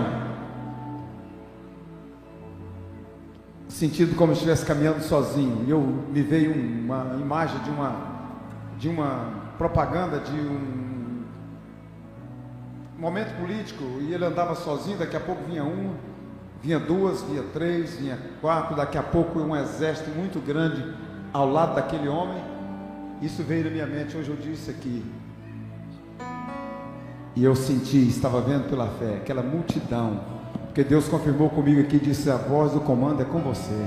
[3.67, 8.15] sentido como se estivesse caminhando sozinho, e eu me veio uma imagem de uma
[8.77, 10.94] de uma propaganda de um
[12.97, 15.93] momento político e ele andava sozinho, daqui a pouco vinha uma,
[16.61, 20.83] vinha duas, vinha três, vinha quatro, daqui a pouco um exército muito grande
[21.33, 22.41] ao lado daquele homem.
[23.21, 25.05] Isso veio na minha mente, hoje eu disse aqui.
[27.35, 30.21] E eu senti, estava vendo pela fé, aquela multidão,
[30.65, 33.85] porque Deus confirmou comigo aqui, disse: a voz do comando é com você.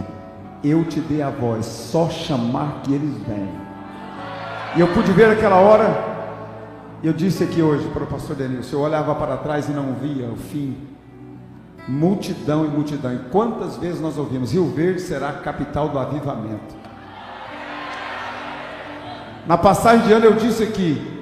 [0.63, 3.49] Eu te dei a voz, só chamar que eles vêm.
[4.77, 6.18] E eu pude ver aquela hora,
[7.03, 10.27] eu disse aqui hoje para o pastor Denilson, eu olhava para trás e não via
[10.27, 10.77] o fim.
[11.87, 13.15] Multidão e multidão.
[13.15, 16.77] E quantas vezes nós ouvimos, Rio Verde será a capital do avivamento.
[19.47, 21.19] Na passagem de ano eu disse aqui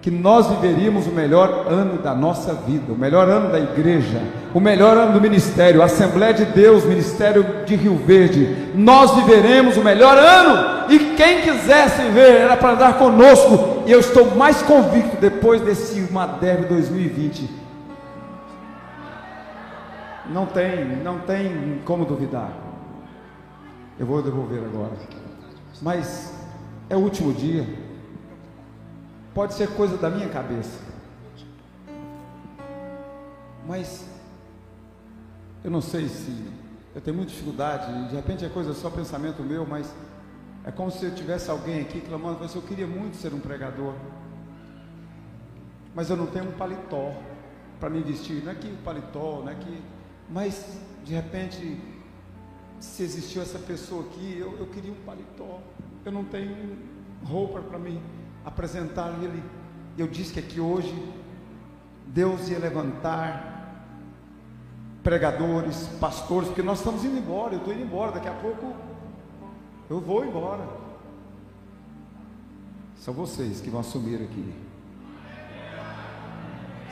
[0.00, 4.22] que nós viveríamos o melhor ano da nossa vida, o melhor ano da igreja,
[4.54, 8.70] o melhor ano do ministério, Assembleia de Deus, Ministério de Rio Verde.
[8.74, 13.77] Nós viveremos o melhor ano e quem quisesse ver era para andar conosco.
[13.88, 17.48] E eu estou mais convicto depois desse Madev 2020.
[20.26, 22.52] Não tem, não tem como duvidar.
[23.98, 24.92] Eu vou devolver agora.
[25.80, 26.34] Mas
[26.90, 27.66] é o último dia.
[29.32, 30.78] Pode ser coisa da minha cabeça.
[33.66, 34.06] Mas
[35.64, 36.44] eu não sei se
[36.94, 39.90] eu tenho muita dificuldade, de repente é coisa só pensamento meu, mas
[40.68, 43.94] é como se eu tivesse alguém aqui clamando, mas eu queria muito ser um pregador.
[45.94, 47.14] mas eu não tenho um paletó
[47.80, 48.44] para me vestir.
[48.44, 49.82] Não é que paletó, não é que.
[50.28, 51.80] Mas, de repente,
[52.78, 55.58] se existiu essa pessoa aqui, eu, eu queria um paletó.
[56.04, 56.76] Eu não tenho
[57.24, 57.98] roupa para me
[58.44, 59.42] apresentar ele.
[59.96, 60.94] Eu disse que aqui hoje
[62.08, 63.86] Deus ia levantar
[65.02, 68.87] pregadores, pastores, porque nós estamos indo embora, eu estou indo embora, daqui a pouco
[69.90, 70.66] eu vou embora.
[72.96, 74.52] São vocês que vão assumir aqui.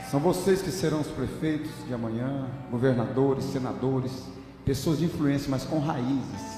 [0.09, 4.25] São vocês que serão os prefeitos de amanhã, governadores, senadores,
[4.65, 6.57] pessoas de influência, mas com raízes.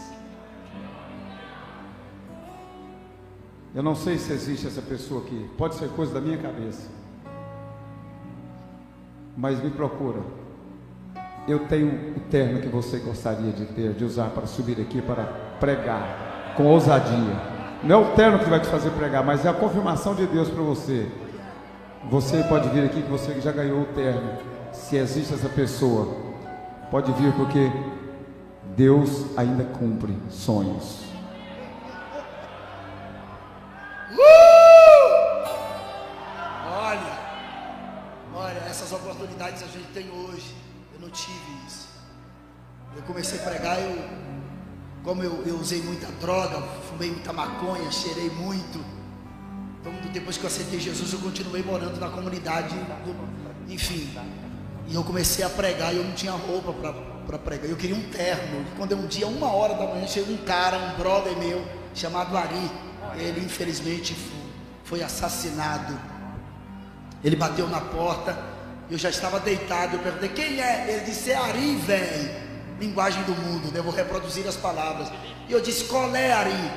[3.73, 6.89] Eu não sei se existe essa pessoa aqui, pode ser coisa da minha cabeça.
[9.35, 10.21] Mas me procura.
[11.47, 15.23] Eu tenho o terno que você gostaria de ter, de usar para subir aqui para
[15.59, 16.28] pregar
[16.59, 17.41] com ousadia.
[17.81, 20.49] Não é o terno que vai te fazer pregar, mas é a confirmação de Deus
[20.49, 21.09] para você.
[22.09, 24.37] Você pode vir aqui que você já ganhou o terno.
[24.73, 26.13] Se existe essa pessoa,
[26.91, 27.71] pode vir porque
[28.75, 31.05] Deus ainda cumpre sonhos.
[34.11, 34.19] Uh!
[36.73, 37.19] Olha,
[38.35, 40.53] olha, essas oportunidades a gente tem hoje.
[40.93, 41.87] Eu não tive isso.
[42.97, 43.95] Eu comecei a pregar, eu,
[45.03, 48.83] como eu, eu usei muita droga, fumei muita maconha, cheirei muito.
[49.79, 52.75] Então, depois que eu aceitei Jesus, eu continuei morando na comunidade,
[53.67, 54.09] enfim.
[54.87, 56.73] E eu comecei a pregar e eu não tinha roupa
[57.25, 57.69] para pregar.
[57.69, 58.61] Eu queria um terno.
[58.61, 61.63] E quando é um dia, uma hora da manhã, chega um cara, um brother meu,
[61.93, 62.71] chamado Ari.
[63.15, 64.15] Ele, infelizmente,
[64.83, 65.97] foi assassinado.
[67.23, 68.37] Ele bateu na porta.
[68.89, 69.95] Eu já estava deitado.
[69.95, 70.91] Eu perguntei: quem é?
[70.91, 72.48] Ele disse: é Ari, velho.
[72.79, 73.79] Linguagem do mundo, né?
[73.79, 75.11] Eu vou reproduzir as palavras.
[75.47, 76.71] E eu disse: qual é, Ari?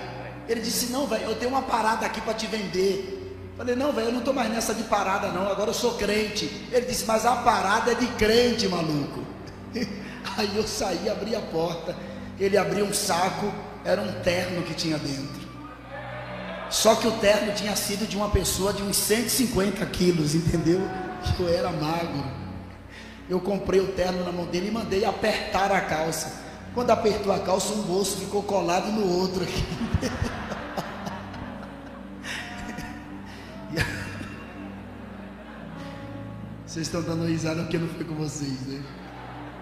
[0.48, 3.52] Ele disse: Não, velho, eu tenho uma parada aqui para te vender.
[3.56, 5.48] Falei: Não, velho, eu não estou mais nessa de parada, não.
[5.48, 6.46] Agora eu sou crente.
[6.72, 9.24] Ele disse: Mas a parada é de crente, maluco.
[10.36, 11.94] Aí eu saí, abri a porta.
[12.38, 13.52] Ele abriu um saco,
[13.84, 15.42] era um terno que tinha dentro.
[16.70, 20.80] Só que o terno tinha sido de uma pessoa de uns 150 quilos, entendeu?
[21.38, 22.41] Eu era magro.
[23.28, 26.42] Eu comprei o terno na mão dele e mandei apertar a calça.
[26.74, 29.62] Quando apertou a calça, um bolso ficou colado no outro aqui.
[36.72, 38.82] Vocês estão dando risada porque não foi com vocês, né?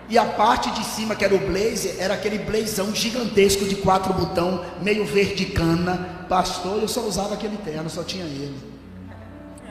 [0.09, 4.15] E a parte de cima, que era o blazer, era aquele blazão gigantesco de quatro
[4.15, 6.27] botão, meio verde cana.
[6.29, 8.70] Pastor, eu só usava aquele terno, só tinha ele.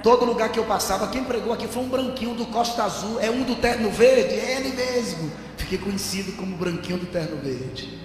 [0.01, 3.19] Todo lugar que eu passava, quem pregou aqui foi um branquinho do Costa Azul.
[3.19, 4.33] É um do terno verde?
[4.33, 5.29] É ele mesmo.
[5.57, 7.99] Fiquei conhecido como branquinho do terno verde.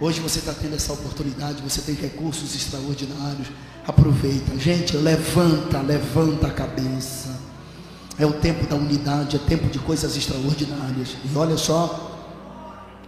[0.00, 3.48] Hoje você está tendo essa oportunidade, você tem recursos extraordinários.
[3.86, 4.56] Aproveita.
[4.58, 7.40] Gente, levanta, levanta a cabeça.
[8.18, 11.16] É o tempo da unidade, é tempo de coisas extraordinárias.
[11.24, 12.20] E olha só,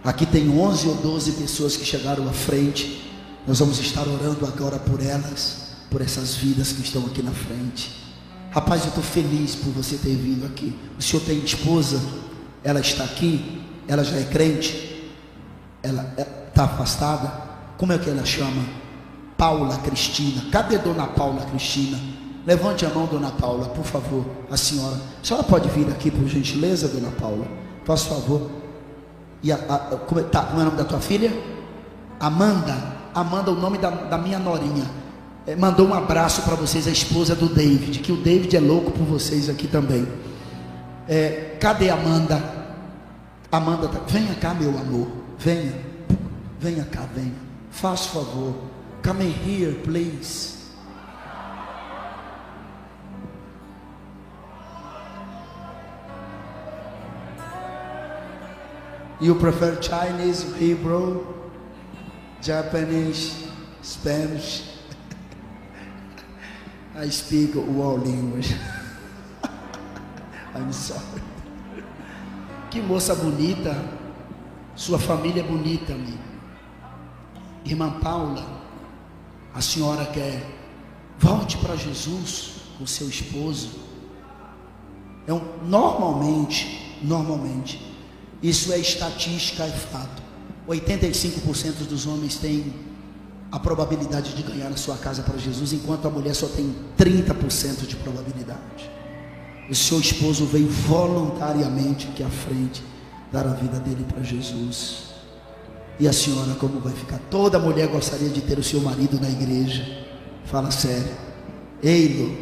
[0.03, 3.09] aqui tem 11 ou 12 pessoas que chegaram à frente.
[3.47, 8.10] Nós vamos estar orando agora por elas, por essas vidas que estão aqui na frente.
[8.51, 10.77] Rapaz, eu estou feliz por você ter vindo aqui.
[10.99, 12.01] O senhor tem esposa?
[12.61, 13.61] Ela está aqui?
[13.87, 15.09] Ela já é crente?
[15.81, 17.31] Ela está afastada?
[17.77, 18.63] Como é que ela chama?
[19.37, 20.43] Paula Cristina.
[20.51, 21.97] Cadê Dona Paula Cristina?
[22.45, 24.97] Levante a mão, Dona Paula, por favor, a senhora.
[25.21, 27.47] A senhora pode vir aqui, por gentileza, Dona Paula?
[27.85, 28.51] Faça favor.
[29.41, 31.31] E a, a, como, é, tá, como é o nome da tua filha?
[32.19, 32.99] Amanda.
[33.15, 34.85] Amanda, o nome da, da minha norinha.
[35.45, 37.99] É, mandou um abraço para vocês, a esposa do David.
[37.99, 40.07] Que o David é louco por vocês aqui também.
[41.07, 42.41] É, cadê Amanda?
[43.51, 45.07] Amanda, tá, venha cá, meu amor.
[45.37, 45.73] Venha.
[46.59, 47.33] Venha cá, venha.
[47.71, 48.55] Faça favor.
[49.03, 50.61] Come here, please.
[59.19, 61.23] You prefer Chinese, Hebrew,
[62.41, 63.47] Japanese,
[63.83, 64.70] Spanish?
[66.95, 68.53] I speak all language.
[70.53, 71.21] I'm sorry.
[72.69, 73.75] Que moça bonita.
[74.75, 76.17] Sua família é bonita, amigo.
[77.63, 78.45] Irmã Paula,
[79.53, 80.45] a senhora quer
[81.19, 83.69] volte para Jesus com seu esposo.
[85.27, 87.79] É um, normalmente, normalmente,
[88.41, 90.21] isso é estatística, é fato.
[90.67, 92.73] 85% dos homens têm
[93.51, 97.85] a probabilidade de ganhar a sua casa para Jesus, enquanto a mulher só tem 30%
[97.85, 98.89] de probabilidade.
[99.69, 102.83] O seu esposo veio voluntariamente aqui à frente
[103.31, 105.11] dar a vida dele para Jesus.
[105.99, 107.19] E a senhora, como vai ficar?
[107.29, 109.85] Toda mulher gostaria de ter o seu marido na igreja.
[110.45, 111.15] Fala sério.
[111.83, 112.35] Eilo,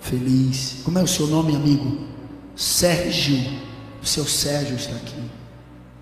[0.00, 0.78] feliz.
[0.84, 2.06] Como é o seu nome, amigo?
[2.54, 3.38] Sérgio.
[4.02, 5.22] O seu Sérgio está aqui.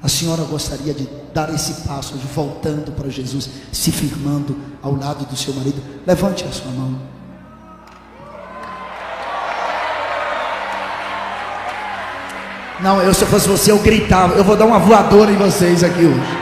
[0.02, 5.24] A senhora gostaria de dar esse passo, de voltando para Jesus, se firmando ao lado
[5.24, 5.82] do seu marido.
[6.06, 6.98] Levante a sua mão.
[12.80, 14.34] Não, eu se eu fosse você, eu gritava.
[14.34, 16.38] Eu vou dar uma voadora em vocês aqui hoje.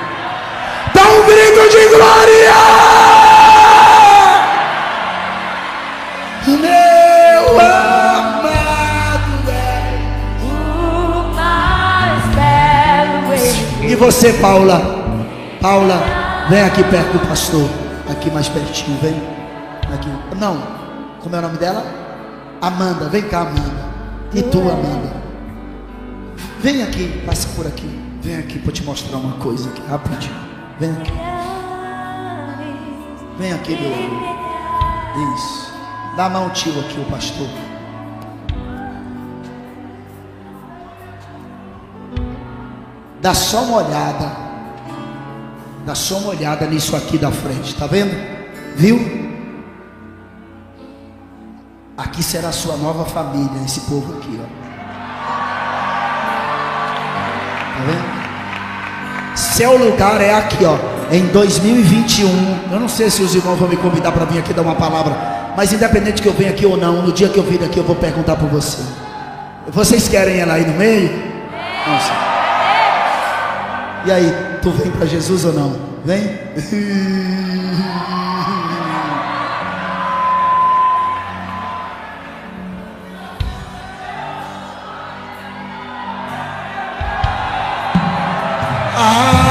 [0.95, 2.89] Dá um grito de glória!
[6.47, 6.88] Meu
[13.99, 14.81] você, Paula?
[15.61, 17.69] Paula, vem aqui perto do pastor.
[18.09, 19.15] Aqui mais pertinho, vem.
[19.93, 20.09] Aqui.
[20.39, 20.57] Não.
[21.21, 21.85] Como é o nome dela?
[22.61, 23.09] Amanda.
[23.09, 23.89] Vem cá, Amanda.
[24.33, 25.19] E tu, Amanda?
[26.61, 27.89] Vem aqui, passa por aqui.
[28.23, 30.35] Vem aqui para te mostrar uma coisa aqui, rapidinho.
[30.79, 31.13] Vem aqui.
[33.39, 35.35] Vem aqui, meu amor.
[35.35, 35.73] Isso.
[36.17, 37.49] Dá a mão tio aqui, o pastor.
[43.21, 44.31] Dá só uma olhada.
[45.85, 48.15] Dá só uma olhada nisso aqui da frente, tá vendo?
[48.77, 49.29] Viu?
[51.97, 54.47] Aqui será a sua nova família, esse povo aqui, ó.
[57.75, 58.19] Tá vendo?
[59.37, 60.77] Seu lugar é aqui, ó.
[61.11, 62.73] Em 2021.
[62.73, 65.17] Eu não sei se os irmãos vão me convidar para vir aqui dar uma palavra.
[65.57, 67.85] Mas independente que eu venha aqui ou não, no dia que eu vir aqui, eu
[67.85, 68.83] vou perguntar por você.
[69.69, 71.11] Vocês querem ela aí no meio?
[71.87, 72.28] Não sei.
[74.09, 75.77] E aí, tu vem para Jesus ou não?
[76.03, 76.41] Vem?
[88.97, 89.48] A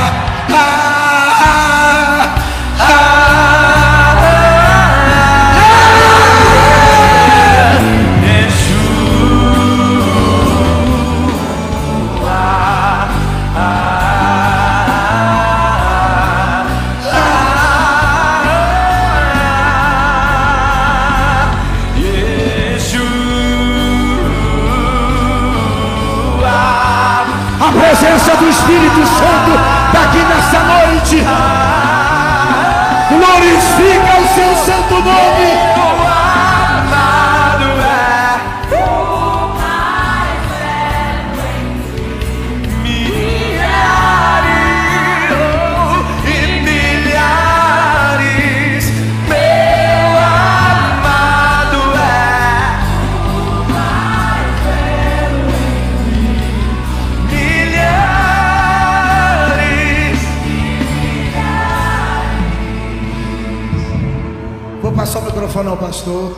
[65.98, 66.38] pastor.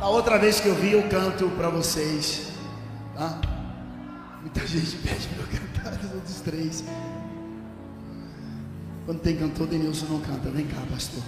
[0.00, 2.48] A outra vez que eu vi, eu canto para vocês.
[3.14, 3.38] Tá?
[4.40, 6.84] Muita gente pede para eu cantar os outros três.
[9.04, 10.48] Quando tem cantor, Denilson não canta.
[10.50, 11.22] Vem cá, pastor.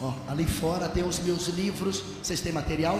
[0.00, 2.04] Ó, ali fora tem os meus livros.
[2.22, 2.98] Vocês têm material?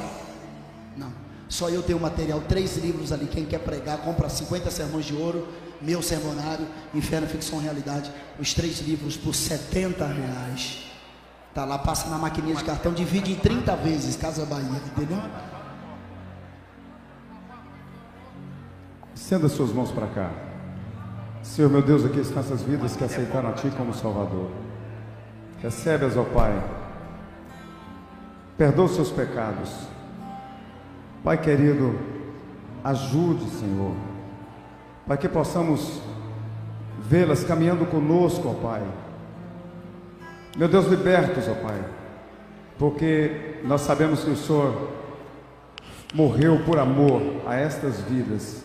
[0.96, 1.12] Não.
[1.48, 2.40] Só eu tenho material.
[2.48, 3.26] Três livros ali.
[3.26, 5.46] Quem quer pregar, compra 50 sermões de ouro.
[5.84, 8.10] Meu sermonário, Inferno, Ficção, Realidade.
[8.38, 10.90] Os três livros por 70 reais.
[11.54, 15.22] Tá lá, passa na maquininha de cartão, divide em 30 vezes, Casa Bahia, entendeu?
[19.14, 20.30] Estenda suas mãos para cá.
[21.42, 24.50] Senhor meu Deus, aqui estão essas vidas que aceitaram a Ti como Salvador.
[25.62, 26.52] Recebe-as, ó Pai.
[28.56, 29.70] Perdoa os seus pecados.
[31.22, 31.98] Pai querido,
[32.82, 33.94] ajude, Senhor,
[35.06, 36.00] para que possamos
[36.98, 38.82] vê-las caminhando conosco, ó Pai.
[40.56, 41.84] Meu Deus, liberta-os, ó Pai,
[42.78, 44.90] porque nós sabemos que o Senhor
[46.14, 48.62] morreu por amor a estas vidas.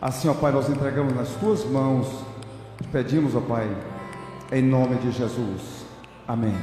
[0.00, 2.08] Assim, ó Pai, nós entregamos nas tuas mãos,
[2.80, 3.68] te pedimos, ó Pai,
[4.52, 5.86] em nome de Jesus.
[6.26, 6.54] Amém.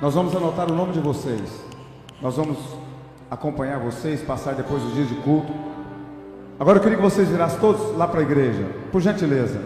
[0.00, 1.62] Nós vamos anotar o nome de vocês.
[2.20, 2.58] Nós vamos
[3.30, 5.52] acompanhar vocês, passar depois dos dias de culto.
[6.58, 9.60] Agora eu queria que vocês virassem todos lá para a igreja, por gentileza.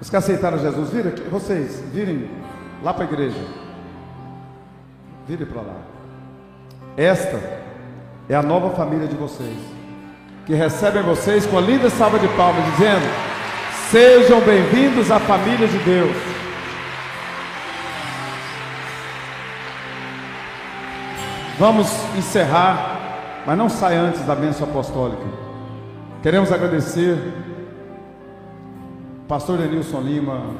[0.00, 2.30] Os que aceitaram Jesus, virem vocês, virem
[2.82, 3.40] lá para a igreja.
[5.26, 5.76] Vire para lá.
[6.96, 7.40] Esta
[8.28, 9.56] é a nova família de vocês,
[10.44, 13.06] que recebem vocês com a linda salva de palmas, dizendo:
[13.90, 16.16] Sejam bem-vindos à família de Deus.
[21.58, 25.45] Vamos encerrar, mas não sai antes da bênção apostólica.
[26.26, 27.16] Queremos agradecer
[29.28, 30.56] Pastor Denilson Lima,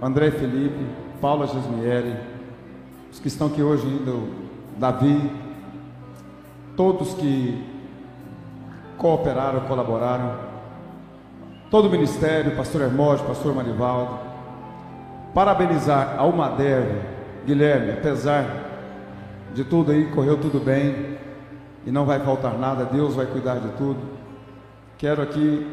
[0.00, 0.78] André Felipe,
[1.20, 2.14] Paula Gesmieri,
[3.10, 4.32] os que estão aqui hoje indo
[4.76, 5.28] Davi,
[6.76, 7.66] todos que
[8.96, 10.38] cooperaram, colaboraram,
[11.68, 14.20] todo o ministério, pastor Hermógenes, pastor Marivaldo,
[15.34, 16.92] parabenizar a Umadev,
[17.44, 18.44] Guilherme, apesar
[19.52, 21.18] de tudo aí, correu tudo bem
[21.84, 24.17] e não vai faltar nada, Deus vai cuidar de tudo.
[24.98, 25.64] Quero aqui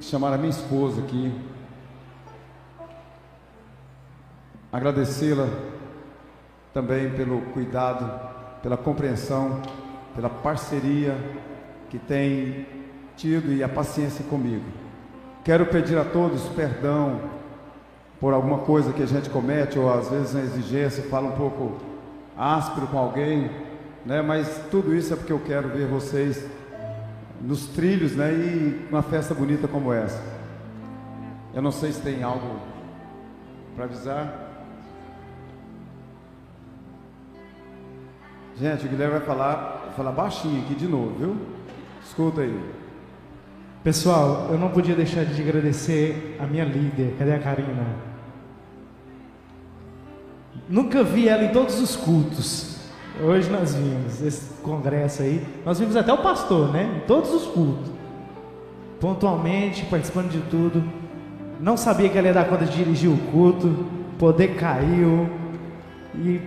[0.00, 1.34] chamar a minha esposa aqui,
[4.72, 5.48] agradecê-la
[6.72, 8.08] também pelo cuidado,
[8.62, 9.60] pela compreensão,
[10.14, 11.16] pela parceria
[11.90, 12.68] que tem
[13.16, 14.66] tido e a paciência comigo.
[15.42, 17.20] Quero pedir a todos perdão
[18.20, 21.78] por alguma coisa que a gente comete ou às vezes na exigência fala um pouco
[22.36, 23.50] áspero com alguém,
[24.06, 24.22] né?
[24.22, 26.46] Mas tudo isso é porque eu quero ver vocês
[27.40, 28.32] nos trilhos, né?
[28.32, 30.22] E uma festa bonita como essa.
[31.54, 32.60] Eu não sei se tem algo
[33.74, 34.48] para avisar.
[38.56, 41.36] Gente, o Guilherme vai falar, falar baixinho aqui de novo, viu?
[42.04, 42.60] Escuta aí.
[43.84, 47.14] Pessoal, eu não podia deixar de agradecer a minha líder.
[47.18, 47.86] Cadê a Karina?
[50.68, 52.78] Nunca vi ela em todos os cultos.
[53.22, 55.42] Hoje nós vimos esse congresso aí.
[55.64, 56.98] Nós vimos até o pastor, né?
[56.98, 57.90] Em todos os cultos.
[59.00, 60.84] Pontualmente, participando de tudo.
[61.60, 63.86] Não sabia que ela ia dar conta de dirigir o culto.
[64.18, 65.28] Poder caiu.
[66.14, 66.40] E,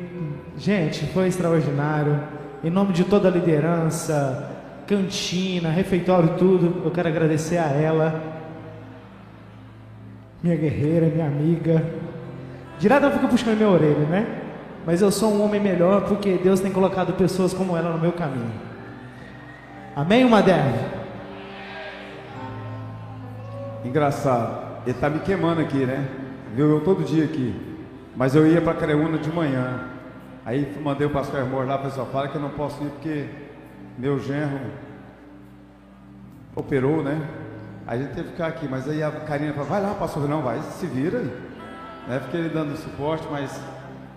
[0.57, 2.19] gente, foi extraordinário.
[2.63, 4.51] Em nome de toda a liderança,
[4.85, 8.21] cantina, refeitório, tudo, eu quero agradecer a ela,
[10.43, 11.83] minha guerreira, minha amiga.
[12.77, 14.40] Direto ela fica puxando minha orelha, né?
[14.85, 18.11] Mas eu sou um homem melhor porque Deus tem colocado pessoas como ela no meu
[18.11, 18.51] caminho.
[19.95, 20.43] Amém, uma
[23.83, 26.07] Engraçado, ele tá me queimando aqui, né?
[26.55, 27.53] Viu eu todo dia aqui.
[28.15, 29.87] Mas eu ia para Creúna de manhã.
[30.45, 33.29] Aí mandei o pastor Hermor lá, pessoal fala que eu não posso ir porque
[33.97, 34.59] meu genro
[36.55, 37.21] operou, né?
[37.85, 40.41] A gente teve que ficar aqui, mas aí a Karina falou, vai lá, pastor, não,
[40.41, 41.51] vai, se vira aí.
[42.07, 42.19] Né?
[42.25, 43.59] Fiquei dando suporte, mas.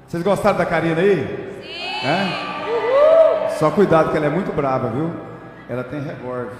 [0.06, 1.62] Vocês gostaram da Karina aí?
[1.62, 2.06] Sim!
[2.06, 3.48] É?
[3.59, 5.10] Só cuidado que ela é muito brava, viu?
[5.68, 6.52] Ela tem revólver.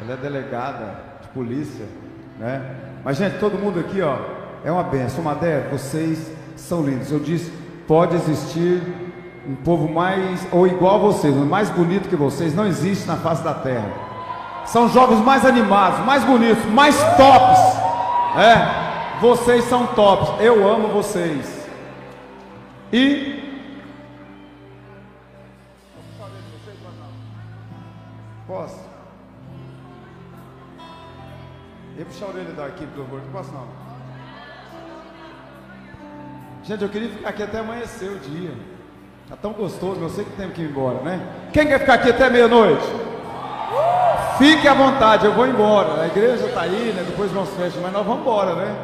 [0.00, 1.86] Ela é delegada de polícia,
[2.38, 2.62] né?
[3.04, 4.16] Mas, gente, todo mundo aqui, ó,
[4.64, 5.24] é uma benção.
[5.24, 7.10] Madé, vocês são lindos.
[7.10, 7.52] Eu disse,
[7.88, 8.82] pode existir
[9.48, 13.42] um povo mais, ou igual a vocês, mais bonito que vocês, não existe na face
[13.42, 13.90] da terra.
[14.64, 17.60] São jovens mais animados, mais bonitos, mais tops.
[18.36, 20.40] É, vocês são tops.
[20.40, 21.55] Eu amo vocês.
[22.92, 23.46] E
[28.46, 28.78] Posso?
[31.98, 33.66] Eu puxar a orelha da equipe do Não posso não.
[36.62, 38.52] Gente, eu queria ficar aqui até amanhecer o dia.
[39.28, 41.20] Tá tão gostoso, eu sei que tem que ir embora, né?
[41.52, 42.84] Quem quer ficar aqui até meia-noite?
[44.38, 46.02] Fique à vontade, eu vou embora.
[46.02, 47.02] A igreja está aí, né?
[47.04, 48.76] Depois nós fechamos, mas nós vamos embora, né?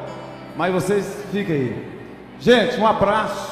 [0.56, 2.02] Mas vocês fiquem aí.
[2.40, 3.51] Gente, um abraço.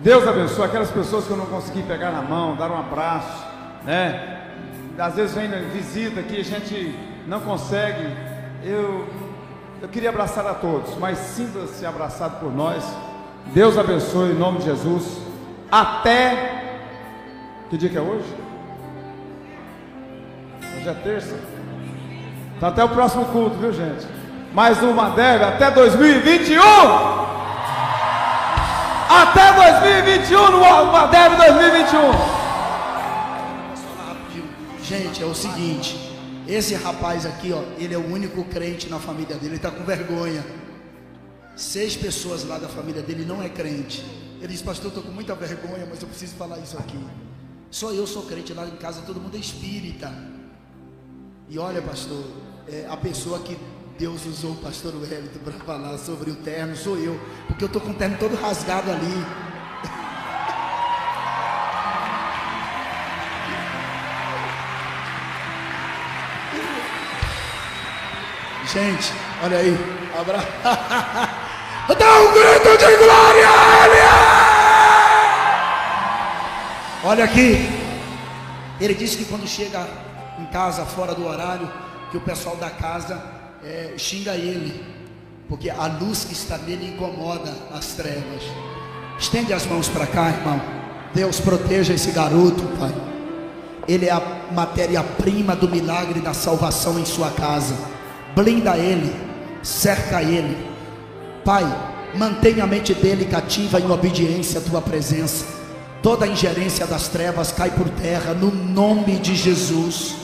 [0.00, 3.44] Deus abençoe aquelas pessoas que eu não consegui pegar na mão, dar um abraço,
[3.84, 4.38] né?
[4.96, 6.94] Às vezes vem visita aqui, a gente
[7.26, 8.06] não consegue.
[8.62, 9.08] Eu,
[9.82, 12.84] eu queria abraçar a todos, mas sinta-se abraçado por nós.
[13.46, 15.18] Deus abençoe em nome de Jesus
[15.70, 16.78] até.
[17.68, 18.34] Que dia que é hoje?
[20.76, 21.36] Hoje é terça.
[22.60, 24.06] Tá até o próximo culto, viu gente?
[24.52, 27.27] Mais uma deve até 2021!
[29.08, 30.60] Até 2021 no
[30.92, 31.98] Madeve 2021!
[34.82, 35.96] Gente, é o seguinte.
[36.46, 39.82] Esse rapaz aqui, ó, ele é o único crente na família dele, ele está com
[39.82, 40.44] vergonha.
[41.56, 44.04] Seis pessoas lá da família dele não é crente.
[44.40, 46.98] Ele disse, pastor, eu estou com muita vergonha, mas eu preciso falar isso aqui.
[47.70, 50.12] Só eu sou crente lá em casa, todo mundo é espírita.
[51.48, 52.24] E olha, pastor,
[52.68, 53.56] é, a pessoa que
[53.98, 57.18] Deus usou o pastor Wellington para falar sobre o terno sou eu,
[57.48, 59.26] porque eu estou com o terno todo rasgado ali.
[68.72, 69.12] Gente,
[69.42, 69.76] olha aí,
[70.16, 70.46] abraço.
[71.98, 73.48] Dá um grito de glória
[73.82, 73.98] Ele!
[77.02, 77.68] Olha aqui.
[78.80, 79.88] Ele disse que quando chega
[80.38, 81.68] em casa, fora do horário,
[82.12, 84.84] que o pessoal da casa é, xinga ele,
[85.48, 88.42] porque a luz que está nele incomoda as trevas.
[89.18, 90.60] Estende as mãos para cá, irmão.
[91.14, 92.94] Deus proteja esse garoto, Pai.
[93.88, 94.20] Ele é a
[94.52, 97.74] matéria-prima do milagre da salvação em sua casa.
[98.34, 99.10] Blinda ele,
[99.62, 100.68] cerca ele
[101.48, 101.64] Pai,
[102.14, 105.46] mantenha a mente dele cativa em obediência à tua presença.
[106.02, 110.14] Toda ingerência das trevas cai por terra no nome de Jesus.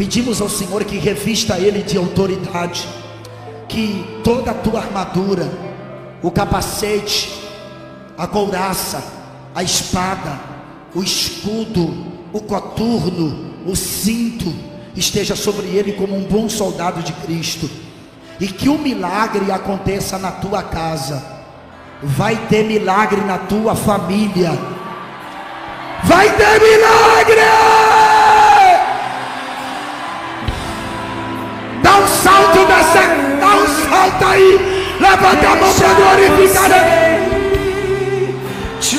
[0.00, 2.88] Pedimos ao Senhor que revista ele de autoridade,
[3.68, 5.46] que toda a tua armadura,
[6.22, 7.30] o capacete,
[8.16, 9.04] a couraça,
[9.54, 10.40] a espada,
[10.94, 11.94] o escudo,
[12.32, 14.50] o coturno, o cinto,
[14.96, 17.68] esteja sobre ele como um bom soldado de Cristo,
[18.40, 21.22] e que o milagre aconteça na tua casa,
[22.02, 24.50] vai ter milagre na tua família,
[26.04, 27.79] vai ter milagre!
[32.22, 33.00] Salto dessa,
[33.40, 36.70] dá um salto aí, levanta a mão para glorificar
[38.80, 38.98] Te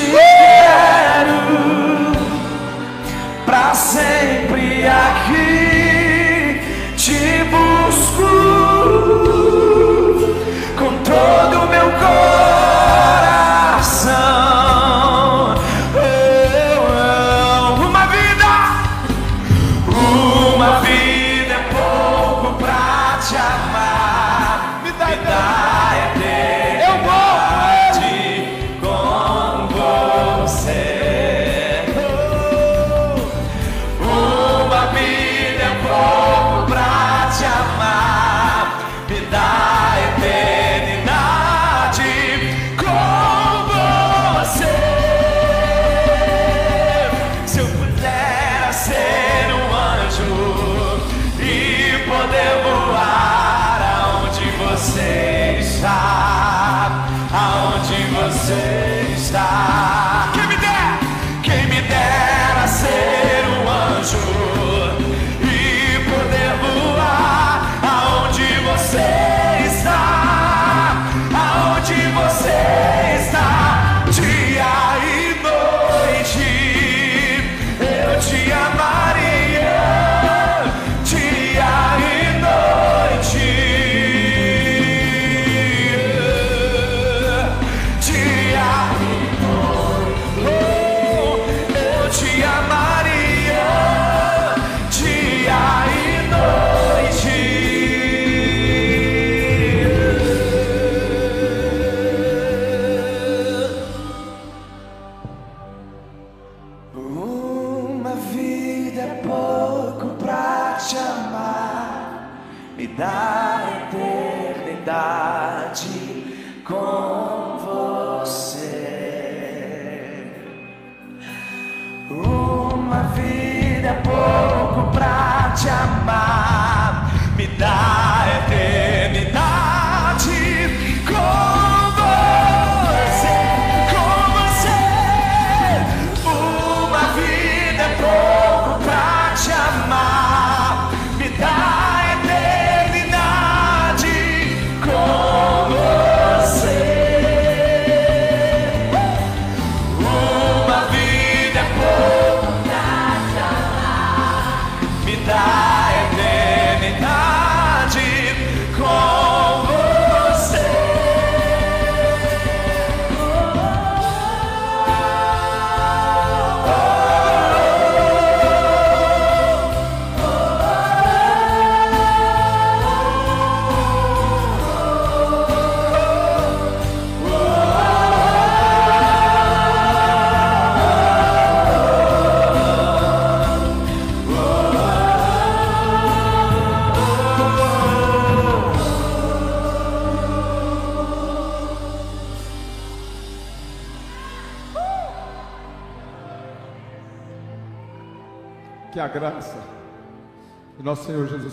[30.62, 30.91] você.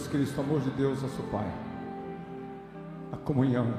[0.09, 1.47] Cristo, o amor de Deus, nosso Pai,
[3.11, 3.73] a comunhão,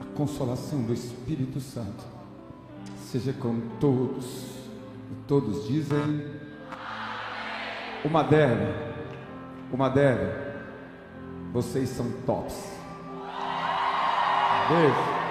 [0.00, 2.04] a consolação do Espírito Santo,
[2.98, 4.56] seja com todos,
[5.10, 6.26] e todos dizem,
[8.04, 8.74] uma deve,
[9.72, 10.32] uma deve,
[11.52, 12.72] vocês são tops.
[14.68, 15.21] Beijo.